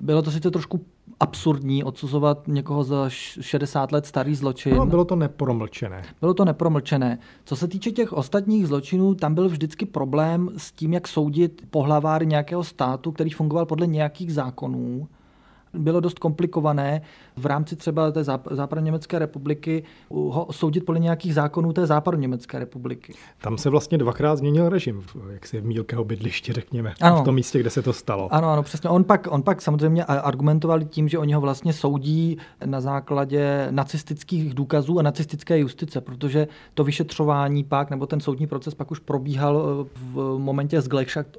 Bylo 0.00 0.22
to 0.22 0.30
sice 0.30 0.50
trošku 0.50 0.80
absurdní 1.20 1.84
odsuzovat 1.84 2.48
někoho 2.48 2.84
za 2.84 3.08
60 3.08 3.92
let 3.92 4.06
starý 4.06 4.34
zločin. 4.34 4.76
No, 4.76 4.86
bylo 4.86 5.04
to 5.04 5.16
nepromlčené. 5.16 6.02
Bylo 6.20 6.34
to 6.34 6.44
nepromlčené. 6.44 7.18
Co 7.44 7.56
se 7.56 7.68
týče 7.68 7.90
těch 7.90 8.12
ostatních 8.12 8.66
zločinů, 8.66 9.14
tam 9.14 9.34
byl 9.34 9.48
vždycky 9.48 9.86
problém 9.86 10.50
s 10.56 10.72
tím, 10.72 10.92
jak 10.92 11.08
soudit 11.08 11.62
pohlaváry 11.70 12.26
nějakého 12.26 12.64
státu, 12.64 13.12
který 13.12 13.30
fungoval 13.30 13.66
podle 13.66 13.86
nějakých 13.86 14.34
zákonů 14.34 15.08
bylo 15.74 16.00
dost 16.00 16.18
komplikované 16.18 17.02
v 17.36 17.46
rámci 17.46 17.76
třeba 17.76 18.10
té 18.10 18.24
západoněmecké 18.50 19.18
republiky 19.18 19.82
ho 20.10 20.46
soudit 20.50 20.84
podle 20.84 21.00
nějakých 21.00 21.34
zákonů 21.34 21.72
té 21.72 21.86
západoněmecké 21.86 22.58
republiky. 22.58 23.14
Tam 23.40 23.58
se 23.58 23.70
vlastně 23.70 23.98
dvakrát 23.98 24.36
změnil 24.36 24.68
režim, 24.68 25.02
jak 25.30 25.46
si 25.46 25.60
v 25.60 25.64
Mílkého 25.64 26.04
bydliště, 26.04 26.52
řekněme, 26.52 26.94
ano. 27.00 27.22
v 27.22 27.24
tom 27.24 27.34
místě, 27.34 27.60
kde 27.60 27.70
se 27.70 27.82
to 27.82 27.92
stalo. 27.92 28.34
Ano, 28.34 28.50
ano, 28.50 28.62
přesně. 28.62 28.90
On 28.90 29.04
pak, 29.04 29.28
on 29.30 29.42
pak 29.42 29.62
samozřejmě 29.62 30.04
argumentoval 30.04 30.80
tím, 30.84 31.08
že 31.08 31.18
oni 31.18 31.32
ho 31.32 31.40
vlastně 31.40 31.72
soudí 31.72 32.38
na 32.64 32.80
základě 32.80 33.68
nacistických 33.70 34.54
důkazů 34.54 34.98
a 34.98 35.02
nacistické 35.02 35.58
justice, 35.58 36.00
protože 36.00 36.48
to 36.74 36.84
vyšetřování 36.84 37.64
pak, 37.64 37.90
nebo 37.90 38.06
ten 38.06 38.20
soudní 38.20 38.46
proces 38.46 38.74
pak 38.74 38.90
už 38.90 38.98
probíhal 38.98 39.62
eh, 39.84 39.88
v 40.12 40.38
momentě 40.38 40.80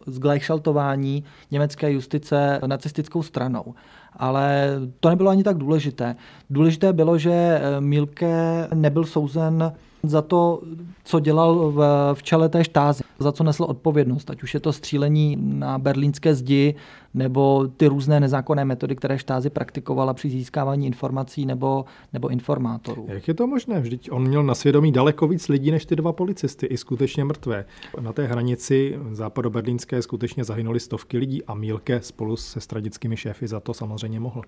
zglejšaltování 0.05 1.23
německé 1.51 1.91
justice 1.91 2.59
nacistickou 2.65 3.23
stranou 3.23 3.73
ale 4.13 4.69
to 4.99 5.09
nebylo 5.09 5.29
ani 5.29 5.43
tak 5.43 5.57
důležité. 5.57 6.15
Důležité 6.49 6.93
bylo, 6.93 7.17
že 7.17 7.31
eh, 7.31 7.81
Milke 7.81 8.67
nebyl 8.73 9.03
souzen 9.03 9.73
za 10.03 10.21
to, 10.21 10.61
co 11.03 11.19
dělal 11.19 11.71
v, 11.71 12.09
v 12.13 12.23
čele 12.23 12.49
té 12.49 12.63
štázy, 12.63 13.03
za 13.19 13.31
co 13.31 13.43
nesl 13.43 13.63
odpovědnost, 13.63 14.29
ať 14.29 14.43
už 14.43 14.53
je 14.53 14.59
to 14.59 14.73
střílení 14.73 15.37
na 15.41 15.77
berlínské 15.77 16.35
zdi, 16.35 16.75
nebo 17.13 17.67
ty 17.77 17.87
různé 17.87 18.19
nezákonné 18.19 18.65
metody, 18.65 18.95
které 18.95 19.19
štázy 19.19 19.49
praktikovala 19.49 20.13
při 20.13 20.29
získávání 20.29 20.87
informací 20.87 21.45
nebo, 21.45 21.85
nebo 22.13 22.27
informátorů. 22.27 23.05
Jak 23.09 23.27
je 23.27 23.33
to 23.33 23.47
možné? 23.47 23.79
Vždyť 23.79 24.11
on 24.11 24.27
měl 24.27 24.43
na 24.43 24.55
svědomí 24.55 24.91
daleko 24.91 25.27
víc 25.27 25.47
lidí 25.47 25.71
než 25.71 25.85
ty 25.85 25.95
dva 25.95 26.13
policisty, 26.13 26.65
i 26.65 26.77
skutečně 26.77 27.23
mrtvé. 27.23 27.65
Na 27.99 28.13
té 28.13 28.27
hranici 28.27 28.99
západoberlínské 29.11 30.01
skutečně 30.01 30.43
zahynuli 30.43 30.79
stovky 30.79 31.17
lidí 31.17 31.43
a 31.43 31.53
Mílke 31.53 32.01
spolu 32.01 32.35
se 32.37 32.59
stradickými 32.59 33.17
šéfy 33.17 33.47
za 33.47 33.59
to 33.59 33.73
samozřejmě 33.73 34.19
mohl. 34.19 34.41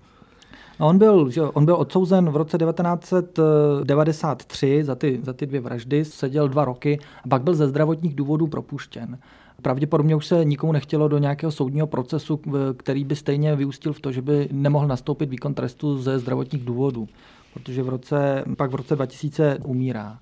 No 0.80 0.88
on, 0.88 0.98
byl, 0.98 1.30
že 1.30 1.42
on 1.42 1.66
byl 1.66 1.76
odsouzen 1.76 2.30
v 2.30 2.36
roce 2.36 2.58
1993 2.58 4.84
za 4.84 4.96
ty, 4.96 5.20
za 5.24 5.34
ty 5.34 5.46
dvě 5.46 5.62
vraždy, 5.62 6.06
seděl 6.06 6.48
dva 6.48 6.66
roky 6.66 7.00
a 7.26 7.28
pak 7.28 7.44
byl 7.44 7.54
ze 7.54 7.68
zdravotních 7.68 8.16
důvodů 8.16 8.48
propuštěn. 8.48 9.18
Pravděpodobně 9.62 10.16
už 10.16 10.26
se 10.26 10.46
nikomu 10.46 10.74
nechtělo 10.74 11.08
do 11.08 11.18
nějakého 11.18 11.52
soudního 11.52 11.88
procesu, 11.88 12.40
který 12.78 13.04
by 13.04 13.16
stejně 13.16 13.56
vyústil 13.56 13.94
v 13.94 14.00
to, 14.00 14.12
že 14.12 14.22
by 14.22 14.50
nemohl 14.52 14.88
nastoupit 14.88 15.30
výkon 15.30 15.54
trestu 15.54 15.98
ze 15.98 16.20
zdravotních 16.20 16.66
důvodů, 16.66 17.08
protože 17.54 17.84
v 17.84 17.90
roce, 17.90 18.44
pak 18.58 18.72
v 18.72 18.76
roce 18.76 18.96
2000 18.96 19.58
umírá. 19.66 20.20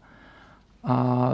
A 0.83 1.29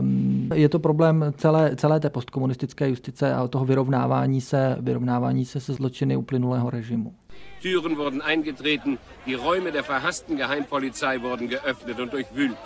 je 0.53 0.69
to 0.69 0.79
problém 0.79 1.33
celé, 1.37 1.75
celé 1.75 1.99
té 1.99 2.09
postkomunistické 2.09 2.89
justice 2.89 3.33
a 3.33 3.47
toho 3.47 3.65
vyrovnávání 3.65 4.41
se, 4.41 4.77
vyrovnávání 4.79 5.45
se 5.45 5.59
se 5.59 5.73
zločiny 5.73 6.17
uplynulého 6.17 6.69
režimu. 6.69 7.13
Türen 7.61 7.97
wurden 7.97 8.21
eingetreten, 8.21 8.97
die 9.25 9.33
Räume 9.33 9.71
der 9.71 9.83
verhassten 9.83 10.37
Geheimpolizei 10.37 11.21
wurden 11.21 11.49
geöffnet 11.49 11.99
und 11.99 12.13
durchwühlt. 12.13 12.57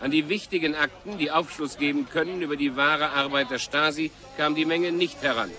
An 0.00 0.10
die 0.10 0.28
wichtigen 0.28 0.74
Akten, 0.74 1.18
die 1.18 1.30
Aufschluss 1.30 1.78
geben 1.78 2.08
können 2.08 2.42
über 2.42 2.56
die 2.56 2.76
wahre 2.76 3.10
Arbeit 3.10 3.50
der 3.50 3.58
Stasi, 3.58 4.10
kam 4.36 4.54
die 4.54 4.64
Menge 4.64 4.92
nicht 4.92 5.22
heran. 5.22 5.50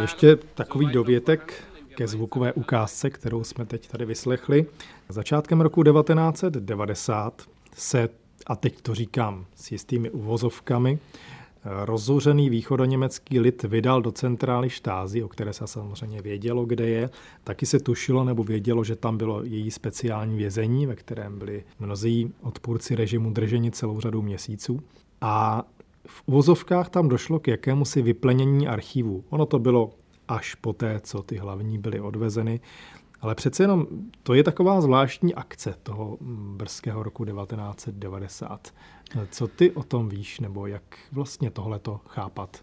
Ještě 0.00 0.36
takový 0.54 0.86
dovětek 0.86 1.64
ke 1.94 2.08
zvukové 2.08 2.52
ukázce, 2.52 3.10
kterou 3.10 3.44
jsme 3.44 3.66
teď 3.66 3.88
tady 3.88 4.04
vyslechli. 4.04 4.66
Začátkem 5.08 5.60
roku 5.60 5.82
1990 5.82 7.42
se, 7.74 8.08
a 8.46 8.56
teď 8.56 8.80
to 8.82 8.94
říkám 8.94 9.46
s 9.54 9.72
jistými 9.72 10.10
uvozovkami, 10.10 10.98
rozouřený 11.64 12.50
východoněmecký 12.50 13.40
lid 13.40 13.62
vydal 13.62 14.02
do 14.02 14.12
centrály 14.12 14.70
štázy, 14.70 15.22
o 15.22 15.28
které 15.28 15.52
se 15.52 15.66
samozřejmě 15.66 16.22
vědělo, 16.22 16.64
kde 16.64 16.88
je. 16.88 17.10
Taky 17.44 17.66
se 17.66 17.78
tušilo 17.78 18.24
nebo 18.24 18.44
vědělo, 18.44 18.84
že 18.84 18.96
tam 18.96 19.16
bylo 19.16 19.44
její 19.44 19.70
speciální 19.70 20.36
vězení, 20.36 20.86
ve 20.86 20.96
kterém 20.96 21.38
byli 21.38 21.64
mnozí 21.78 22.32
odpůrci 22.42 22.94
režimu 22.94 23.30
drženi 23.30 23.70
celou 23.70 24.00
řadu 24.00 24.22
měsíců. 24.22 24.80
A 25.20 25.64
v 26.06 26.22
uvozovkách 26.26 26.88
tam 26.88 27.08
došlo 27.08 27.38
k 27.38 27.48
jakémusi 27.48 28.02
vyplenění 28.02 28.68
archivů. 28.68 29.24
Ono 29.30 29.46
to 29.46 29.58
bylo 29.58 29.90
až 30.28 30.54
poté, 30.54 31.00
co 31.00 31.22
ty 31.22 31.36
hlavní 31.36 31.78
byly 31.78 32.00
odvezeny. 32.00 32.60
Ale 33.20 33.34
přece 33.34 33.62
jenom 33.62 33.86
to 34.22 34.34
je 34.34 34.44
taková 34.44 34.80
zvláštní 34.80 35.34
akce 35.34 35.74
toho 35.82 36.18
brzkého 36.56 37.02
roku 37.02 37.24
1990. 37.24 38.74
Co 39.30 39.48
ty 39.48 39.70
o 39.70 39.82
tom 39.82 40.08
víš, 40.08 40.40
nebo 40.40 40.66
jak 40.66 40.82
vlastně 41.12 41.50
tohle 41.50 41.78
to 41.78 42.00
chápat? 42.06 42.56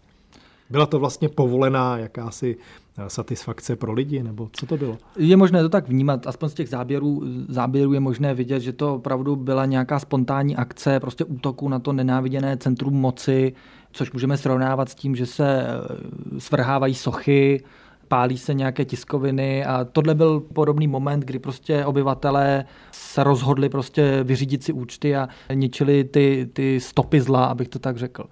Byla 0.70 0.86
to 0.86 0.98
vlastně 0.98 1.28
povolená 1.28 1.98
jakási 1.98 2.56
eh, 2.98 3.10
satisfakce 3.10 3.76
pro 3.76 3.92
lidi, 3.92 4.22
nebo 4.22 4.48
co 4.52 4.66
to 4.66 4.76
bylo? 4.76 4.98
Je 5.16 5.36
možné 5.36 5.62
to 5.62 5.68
tak 5.68 5.88
vnímat, 5.88 6.26
aspoň 6.26 6.48
z 6.48 6.54
těch 6.54 6.68
záběrů, 6.68 7.22
záběrů 7.48 7.92
je 7.92 8.00
možné 8.00 8.34
vidět, 8.34 8.60
že 8.60 8.72
to 8.72 8.94
opravdu 8.94 9.36
byla 9.36 9.66
nějaká 9.66 9.98
spontánní 9.98 10.56
akce, 10.56 11.00
prostě 11.00 11.24
útoku 11.24 11.68
na 11.68 11.78
to 11.78 11.92
nenáviděné 11.92 12.56
centrum 12.56 12.94
moci, 12.94 13.52
což 13.92 14.12
můžeme 14.12 14.36
srovnávat 14.36 14.88
s 14.88 14.94
tím, 14.94 15.16
že 15.16 15.26
se 15.26 15.66
eh, 15.66 16.40
svrhávají 16.40 16.94
sochy, 16.94 17.64
pálí 18.08 18.38
se 18.38 18.54
nějaké 18.54 18.84
tiskoviny 18.84 19.64
a 19.64 19.84
tohle 19.84 20.14
byl 20.14 20.40
podobný 20.40 20.86
moment, 20.86 21.20
kdy 21.20 21.38
prostě 21.38 21.84
obyvatelé 21.84 22.64
se 22.92 23.24
rozhodli 23.24 23.68
prostě 23.68 24.20
vyřídit 24.24 24.64
si 24.64 24.72
účty 24.72 25.16
a 25.16 25.28
ničili 25.54 26.04
ty, 26.04 26.48
ty 26.52 26.80
stopy 26.80 27.20
zla, 27.20 27.44
abych 27.44 27.68
to 27.68 27.78
tak 27.78 27.96
řekl. 27.96 28.24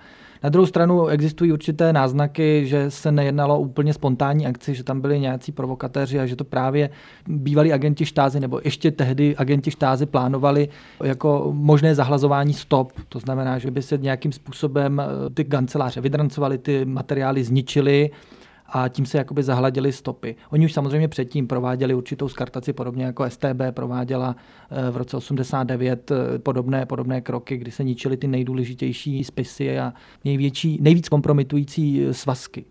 Na 0.44 0.50
druhou 0.50 0.66
stranu 0.66 1.06
existují 1.06 1.52
určité 1.52 1.92
náznaky, 1.92 2.66
že 2.66 2.90
se 2.90 3.12
nejednalo 3.12 3.60
úplně 3.60 3.94
spontánní 3.94 4.46
akci, 4.46 4.74
že 4.74 4.84
tam 4.84 5.00
byli 5.00 5.20
nějací 5.20 5.52
provokatéři 5.52 6.20
a 6.20 6.26
že 6.26 6.36
to 6.36 6.44
právě 6.44 6.90
bývalí 7.26 7.72
agenti 7.72 8.06
štázy 8.06 8.40
nebo 8.40 8.60
ještě 8.64 8.90
tehdy 8.90 9.36
agenti 9.36 9.70
štázy 9.70 10.06
plánovali 10.06 10.68
jako 11.02 11.48
možné 11.52 11.94
zahlazování 11.94 12.52
stop. 12.52 12.92
To 13.08 13.18
znamená, 13.18 13.58
že 13.58 13.70
by 13.70 13.82
se 13.82 13.98
nějakým 13.98 14.32
způsobem 14.32 15.02
ty 15.34 15.44
kanceláře 15.44 16.00
vydrancovali, 16.00 16.58
ty 16.58 16.84
materiály 16.84 17.44
zničili 17.44 18.10
a 18.74 18.88
tím 18.88 19.06
se 19.06 19.18
jakoby 19.18 19.42
zahladili 19.42 19.92
stopy. 19.92 20.36
Oni 20.50 20.64
už 20.64 20.72
samozřejmě 20.72 21.08
předtím 21.08 21.46
prováděli 21.46 21.94
určitou 21.94 22.28
skartaci, 22.28 22.72
podobně 22.72 23.04
jako 23.04 23.30
STB 23.30 23.60
prováděla 23.70 24.36
eh, 24.70 24.90
v 24.90 24.96
roce 24.96 25.16
89 25.16 26.10
eh, 26.10 26.38
podobné, 26.38 26.86
podobné 26.86 27.20
kroky, 27.20 27.56
kdy 27.56 27.70
se 27.70 27.84
ničily 27.84 28.16
ty 28.16 28.26
nejdůležitější 28.26 29.24
spisy 29.24 29.78
a 29.78 29.92
největší, 30.24 30.78
nejvíc 30.80 31.08
kompromitující 31.08 32.04
eh, 32.04 32.14
svazky. 32.14 32.64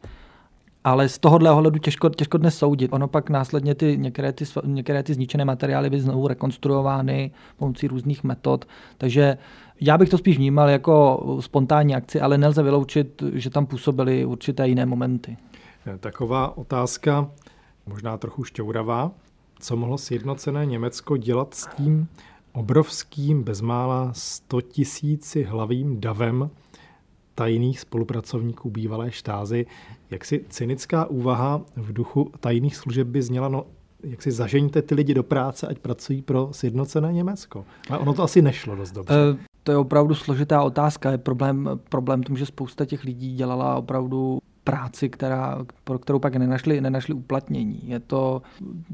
Ale 0.84 1.10
z 1.10 1.20
tohohle 1.20 1.51
ohledu 1.51 1.80
těžko, 1.80 2.10
těžko 2.10 2.38
dnes 2.38 2.58
soudit. 2.58 2.93
Ono 2.93 3.08
pak 3.08 3.30
následně 3.30 3.76
ty, 3.76 3.97
některé, 3.97 4.34
ty, 4.34 4.45
některé 4.66 5.04
ty 5.04 5.14
zničené 5.14 5.45
materiály 5.45 5.89
byly 5.89 6.01
znovu 6.01 6.28
rekonstruovány 6.28 7.32
pomocí 7.58 7.88
různých 7.88 8.24
metod. 8.24 8.66
Takže 8.97 9.38
já 9.82 9.97
bych 9.97 10.10
to 10.10 10.18
spíš 10.18 10.38
vnímal 10.38 10.70
jako 10.70 11.24
spontánní 11.39 11.95
akci, 11.95 12.22
ale 12.22 12.38
nelze 12.38 12.64
vyloučit, 12.64 13.24
že 13.34 13.49
tam 13.49 13.66
působily 13.66 14.26
určité 14.26 14.68
jiné 14.68 14.86
momenty. 14.86 15.38
Taková 16.00 16.58
otázka, 16.58 17.32
možná 17.86 18.18
trochu 18.18 18.44
šťouravá. 18.44 19.12
Co 19.60 19.76
mohlo 19.76 19.98
sjednocené 19.98 20.66
Německo 20.66 21.18
dělat 21.18 21.54
s 21.54 21.68
tím 21.68 22.08
obrovským, 22.52 23.44
bezmála 23.44 24.14
100 24.14 24.62
tisíci 24.62 25.44
hlavým 25.44 26.02
davem 26.02 26.50
tajných 27.36 27.80
spolupracovníků 27.80 28.70
bývalé 28.70 29.12
štázy? 29.12 29.66
Jak 30.12 30.26
si 30.26 30.46
cynická 30.50 31.06
úvaha 31.06 31.62
v 31.76 31.94
duchu 31.94 32.32
tajných 32.40 32.76
služeb 32.76 33.08
by 33.08 33.22
zněla, 33.22 33.48
no 33.48 33.66
jak 34.04 34.22
si 34.22 34.32
zažeňte 34.32 34.82
ty 34.82 34.96
lidi 34.96 35.14
do 35.14 35.24
práce, 35.24 35.68
ať 35.68 35.80
pracují 35.80 36.22
pro 36.22 36.50
sjednocené 36.52 37.14
Německo. 37.14 37.66
A 37.90 37.98
ono 37.98 38.14
to 38.14 38.24
asi 38.24 38.42
nešlo 38.42 38.76
dost 38.76 38.92
dobře. 38.92 39.14
Uh, 39.32 39.38
to 39.64 39.72
je 39.72 39.78
opravdu 39.78 40.16
složitá 40.16 40.64
otázka. 40.64 41.12
Je 41.12 41.18
problém, 41.18 41.70
problém 41.90 42.24
tom, 42.24 42.38
že 42.38 42.46
spousta 42.46 42.86
těch 42.86 43.04
lidí 43.04 43.36
dělala 43.36 43.76
opravdu 43.76 44.40
práci, 44.64 45.09
která, 45.09 45.66
pro 45.84 45.99
kterou 45.99 46.20
pak 46.20 46.36
nenašli, 46.36 46.82
nenašli 46.82 47.14
uplatnění. 47.14 47.80
Je 47.84 47.99
to, 47.99 48.41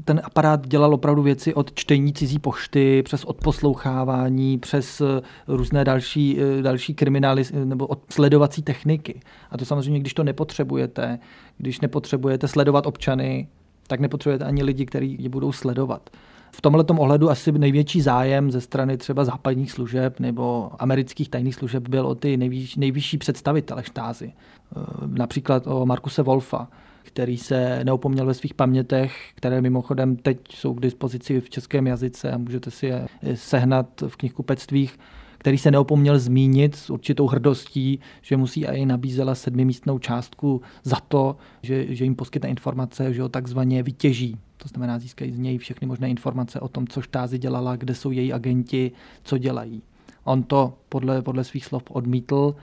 ten 0.04 0.20
aparát 0.24 0.66
dělal 0.66 0.94
opravdu 0.94 1.22
věci 1.22 1.54
od 1.54 1.74
čtení 1.74 2.12
cizí 2.12 2.38
pošty, 2.38 3.02
přes 3.02 3.24
odposlouchávání, 3.24 4.58
přes 4.58 5.00
eh, 5.00 5.04
různé 5.48 5.84
další, 5.84 6.38
eh, 6.40 6.62
další 6.62 6.94
kriminály 6.94 7.42
nebo 7.64 7.88
sledovací 8.10 8.62
techniky. 8.62 9.20
A 9.50 9.58
to 9.58 9.64
samozřejmě, 9.64 10.00
když 10.00 10.14
to 10.14 10.24
nepotřebujete, 10.24 11.18
když 11.58 11.80
nepotřebujete 11.80 12.48
sledovat 12.48 12.86
občany, 12.86 13.48
tak 13.86 14.00
nepotřebujete 14.00 14.44
ani 14.44 14.62
lidi, 14.62 14.86
kteří 14.86 15.16
je 15.20 15.28
budou 15.28 15.52
sledovat. 15.52 16.10
V 16.50 16.60
tomhle 16.60 16.84
ohledu 16.98 17.30
asi 17.30 17.52
největší 17.52 18.00
zájem 18.00 18.50
ze 18.50 18.60
strany 18.60 18.96
třeba 18.96 19.24
západních 19.24 19.72
služeb 19.72 20.20
nebo 20.20 20.70
amerických 20.78 21.28
tajných 21.28 21.54
služeb 21.54 21.88
byl 21.88 22.06
o 22.06 22.14
ty 22.14 22.36
nejvyšší, 22.36 22.80
nejvyšší 22.80 23.18
představitele 23.18 23.84
štázy. 23.84 24.32
Eh, 24.32 24.80
například 25.06 25.66
o 25.66 25.86
Markuse 25.86 26.22
Wolfa, 26.22 26.68
který 27.02 27.36
se 27.36 27.84
neopomněl 27.84 28.26
ve 28.26 28.34
svých 28.34 28.54
pamětech, 28.54 29.30
které 29.34 29.60
mimochodem 29.60 30.16
teď 30.16 30.38
jsou 30.54 30.74
k 30.74 30.80
dispozici 30.80 31.40
v 31.40 31.50
českém 31.50 31.86
jazyce 31.86 32.32
a 32.32 32.38
můžete 32.38 32.70
si 32.70 32.86
je 32.86 33.06
sehnat 33.34 33.86
v 34.08 34.16
knihkupectvích 34.16 34.98
který 35.40 35.58
se 35.58 35.70
neopomněl 35.70 36.18
zmínit 36.18 36.76
s 36.76 36.90
určitou 36.90 37.26
hrdostí, 37.26 38.00
že 38.22 38.36
musí 38.36 38.66
i 38.66 38.86
nabízela 38.86 39.34
sedmimístnou 39.34 39.98
částku 39.98 40.62
za 40.82 40.96
to, 41.08 41.36
že, 41.62 41.94
že 41.94 42.04
jim 42.04 42.14
poskytne 42.14 42.48
informace, 42.48 43.14
že 43.14 43.22
ho 43.22 43.28
takzvaně 43.28 43.82
vytěží. 43.82 44.38
To 44.56 44.68
znamená, 44.68 44.98
získají 44.98 45.32
z 45.32 45.38
něj 45.38 45.58
všechny 45.58 45.86
možné 45.86 46.08
informace 46.08 46.60
o 46.60 46.68
tom, 46.68 46.86
co 46.86 47.02
štázy 47.02 47.38
dělala, 47.38 47.76
kde 47.76 47.94
jsou 47.94 48.10
její 48.10 48.32
agenti, 48.32 48.92
co 49.22 49.38
dělají. 49.38 49.82
On 50.24 50.42
to 50.42 50.74
podle, 50.88 51.22
podle 51.22 51.44
svých 51.44 51.64
slov 51.64 51.82
odmítl. 51.90 52.54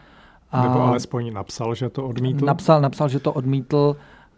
A 0.51 0.63
Nebo 0.63 0.82
alespoň 0.82 1.34
napsal, 1.34 1.75
že 1.75 1.89
to 1.89 2.07
odmítl? 2.07 2.45
Napsal, 2.45 2.82
napsal, 2.82 3.09
že 3.09 3.19
to 3.19 3.34
odmítl, 3.34 3.95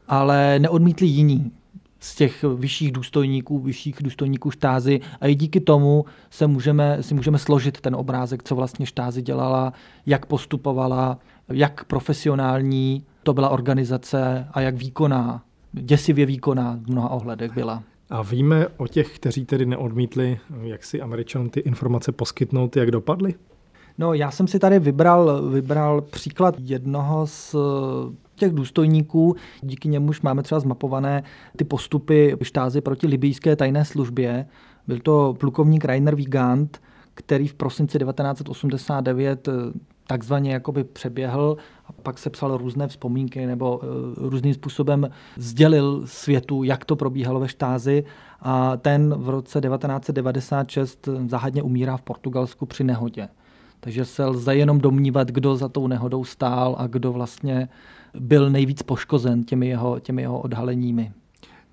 ale 0.08 0.60
neodmítli 0.60 1.08
jiní 1.08 1.52
z 2.00 2.16
těch 2.16 2.44
vyšších 2.44 2.92
důstojníků, 2.92 3.60
vyšších 3.60 3.96
důstojníků 4.04 4.52
štázy 4.52 5.00
a 5.22 5.28
i 5.28 5.36
díky 5.36 5.60
tomu 5.60 6.06
se 6.30 6.48
můžeme, 6.48 7.04
si 7.04 7.14
můžeme 7.14 7.38
složit 7.38 7.82
ten 7.82 7.96
obrázek, 7.96 8.44
co 8.44 8.56
vlastně 8.56 8.86
štázy 8.86 9.22
dělala, 9.22 9.74
jak 10.06 10.26
postupovala, 10.26 11.18
jak 11.50 11.84
profesionální 11.84 13.04
to 13.24 13.34
byla 13.34 13.50
organizace 13.50 14.48
a 14.52 14.62
jak 14.62 14.76
výkonná, 14.76 15.44
děsivě 15.72 16.26
výkonná 16.26 16.80
v 16.84 16.90
mnoha 16.90 17.10
ohledech 17.10 17.54
byla. 17.54 17.84
A 18.10 18.22
víme 18.22 18.68
o 18.78 18.88
těch, 18.88 19.16
kteří 19.16 19.46
tedy 19.46 19.66
neodmítli, 19.66 20.40
jak 20.62 20.84
si 20.84 21.02
američanům 21.02 21.50
ty 21.50 21.60
informace 21.60 22.12
poskytnout, 22.12 22.78
jak 22.78 22.92
dopadly? 22.92 23.34
No, 23.98 24.14
já 24.14 24.32
jsem 24.32 24.48
si 24.48 24.60
tady 24.60 24.80
vybral, 24.80 25.50
vybral 25.50 26.02
příklad 26.02 26.56
jednoho 26.60 27.28
z 27.28 27.56
těch 28.40 28.54
důstojníků, 28.54 29.36
díky 29.62 29.88
němuž 29.88 30.22
máme 30.22 30.44
třeba 30.44 30.60
zmapované 30.60 31.24
ty 31.56 31.64
postupy 31.64 32.38
štázy 32.42 32.82
proti 32.82 33.08
libijské 33.08 33.56
tajné 33.56 33.86
službě. 33.86 34.46
Byl 34.88 35.00
to 35.00 35.36
plukovník 35.40 35.86
Rainer 35.86 36.16
Wiegand, 36.16 36.82
který 37.14 37.48
v 37.48 37.54
prosinci 37.54 38.00
1989 38.00 39.48
eh, 39.48 39.52
takzvaně 40.10 40.54
jakoby 40.54 40.84
přeběhl 40.84 41.58
a 41.86 41.92
pak 41.92 42.18
se 42.18 42.30
psal 42.30 42.58
různé 42.58 42.88
vzpomínky 42.88 43.46
nebo 43.46 43.78
uh, 43.78 43.86
různým 44.30 44.54
způsobem 44.54 45.10
sdělil 45.38 46.02
světu, 46.06 46.64
jak 46.64 46.86
to 46.86 46.96
probíhalo 46.96 47.40
ve 47.40 47.48
štázi 47.48 48.04
a 48.42 48.78
ten 48.78 49.14
v 49.18 49.30
roce 49.30 49.62
1996 49.62 51.10
zahadně 51.28 51.64
umírá 51.64 51.98
v 51.98 52.02
Portugalsku 52.02 52.66
při 52.66 52.84
nehodě. 52.84 53.30
Takže 53.80 54.06
se 54.06 54.26
lze 54.26 54.56
jenom 54.56 54.82
domnívat, 54.82 55.28
kdo 55.28 55.56
za 55.56 55.70
tou 55.70 55.88
nehodou 55.88 56.24
stál 56.24 56.76
a 56.80 56.88
kdo 56.88 57.12
vlastně 57.12 57.70
byl 58.20 58.50
nejvíc 58.50 58.82
poškozen 58.82 59.44
těmi 59.44 59.68
jeho, 59.68 60.00
těmi 60.00 60.22
jeho 60.22 60.40
odhaleními. 60.40 61.12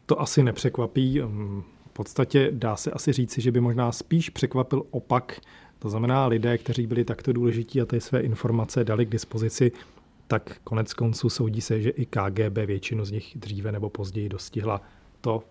To 0.07 0.21
asi 0.21 0.43
nepřekvapí. 0.43 1.21
V 1.87 1.93
podstatě 1.93 2.51
dá 2.53 2.77
se 2.77 2.91
asi 2.91 3.13
říci, 3.13 3.41
že 3.41 3.53
by 3.53 3.61
možná 3.61 3.93
spíš 3.93 4.31
překvapil 4.31 4.83
opak. 4.91 5.41
To 5.79 5.89
znamená, 5.89 6.27
lidé, 6.27 6.59
kteří 6.59 6.87
byli 6.87 7.05
takto 7.05 7.33
důležití 7.33 7.81
a 7.81 7.87
ty 7.87 8.01
své 8.01 8.21
informace 8.21 8.85
dali 8.85 9.07
k 9.07 9.11
dispozici, 9.11 9.73
tak 10.27 10.57
konec 10.65 10.95
konců 10.95 11.31
soudí 11.31 11.61
se, 11.61 11.81
že 11.81 11.91
i 11.91 12.07
KGB 12.07 12.57
většinu 12.67 13.05
z 13.05 13.11
nich 13.11 13.33
dříve 13.37 13.73
nebo 13.73 13.91
později 13.91 14.29
dostihla. 14.29 14.83
To 15.21 15.43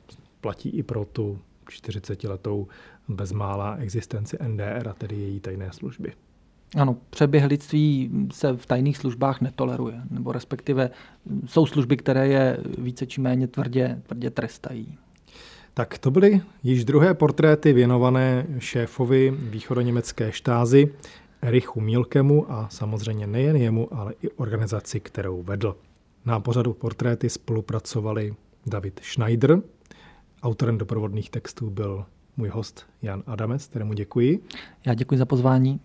platí 0.41 0.69
i 0.69 0.83
pro 0.83 1.05
tu 1.05 1.39
40-letou 1.69 2.67
bezmála 3.07 3.75
existenci 3.75 4.37
NDR 4.47 4.87
a 4.89 4.93
tedy 4.93 5.15
její 5.15 5.39
tajné 5.39 5.71
služby. 5.71 6.13
Ano, 6.75 6.97
přeběhlictví 7.09 8.11
se 8.31 8.53
v 8.53 8.65
tajných 8.65 8.97
službách 8.97 9.41
netoleruje, 9.41 10.01
nebo 10.09 10.31
respektive 10.31 10.89
jsou 11.45 11.65
služby, 11.65 11.97
které 11.97 12.27
je 12.27 12.57
více 12.77 13.05
či 13.05 13.21
méně 13.21 13.47
tvrdě, 13.47 14.01
tvrdě 14.07 14.29
trestají. 14.29 14.97
Tak 15.73 15.97
to 15.97 16.11
byly 16.11 16.41
již 16.63 16.85
druhé 16.85 17.13
portréty 17.13 17.73
věnované 17.73 18.45
šéfovi 18.59 19.33
východoněmecké 19.39 20.31
štázy 20.31 20.93
Erichu 21.41 21.81
Mílkemu 21.81 22.51
a 22.51 22.69
samozřejmě 22.69 23.27
nejen 23.27 23.55
jemu, 23.55 23.93
ale 23.93 24.13
i 24.23 24.29
organizaci, 24.29 24.99
kterou 24.99 25.43
vedl. 25.43 25.75
Na 26.25 26.39
pořadu 26.39 26.73
portréty 26.73 27.29
spolupracovali 27.29 28.35
David 28.65 28.99
Schneider, 29.03 29.61
autorem 30.43 30.77
doprovodných 30.77 31.29
textů 31.29 31.69
byl 31.69 32.05
můj 32.37 32.49
host 32.49 32.85
Jan 33.01 33.23
Adamec, 33.27 33.67
kterému 33.67 33.93
děkuji. 33.93 34.43
Já 34.85 34.93
děkuji 34.93 35.17
za 35.17 35.25
pozvání. 35.25 35.79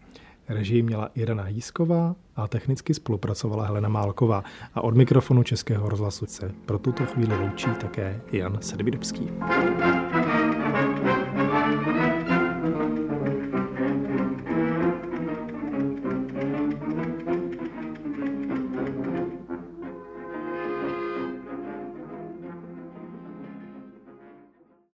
Režii 0.50 0.82
měla 0.82 1.10
Irena 1.14 1.48
Jísková 1.48 2.16
a 2.36 2.48
technicky 2.48 2.94
spolupracovala 2.94 3.66
Helena 3.66 3.88
Málková. 3.88 4.44
A 4.74 4.80
od 4.80 4.96
mikrofonu 4.96 5.42
Českého 5.42 5.88
rozhlasu 5.88 6.26
se 6.26 6.52
pro 6.66 6.78
tuto 6.78 7.06
chvíli 7.06 7.36
loučí 7.36 7.70
také 7.80 8.20
Jan 8.32 8.58
Sedvidebský. 8.60 9.30
thank 10.80 11.04
you 11.04 11.19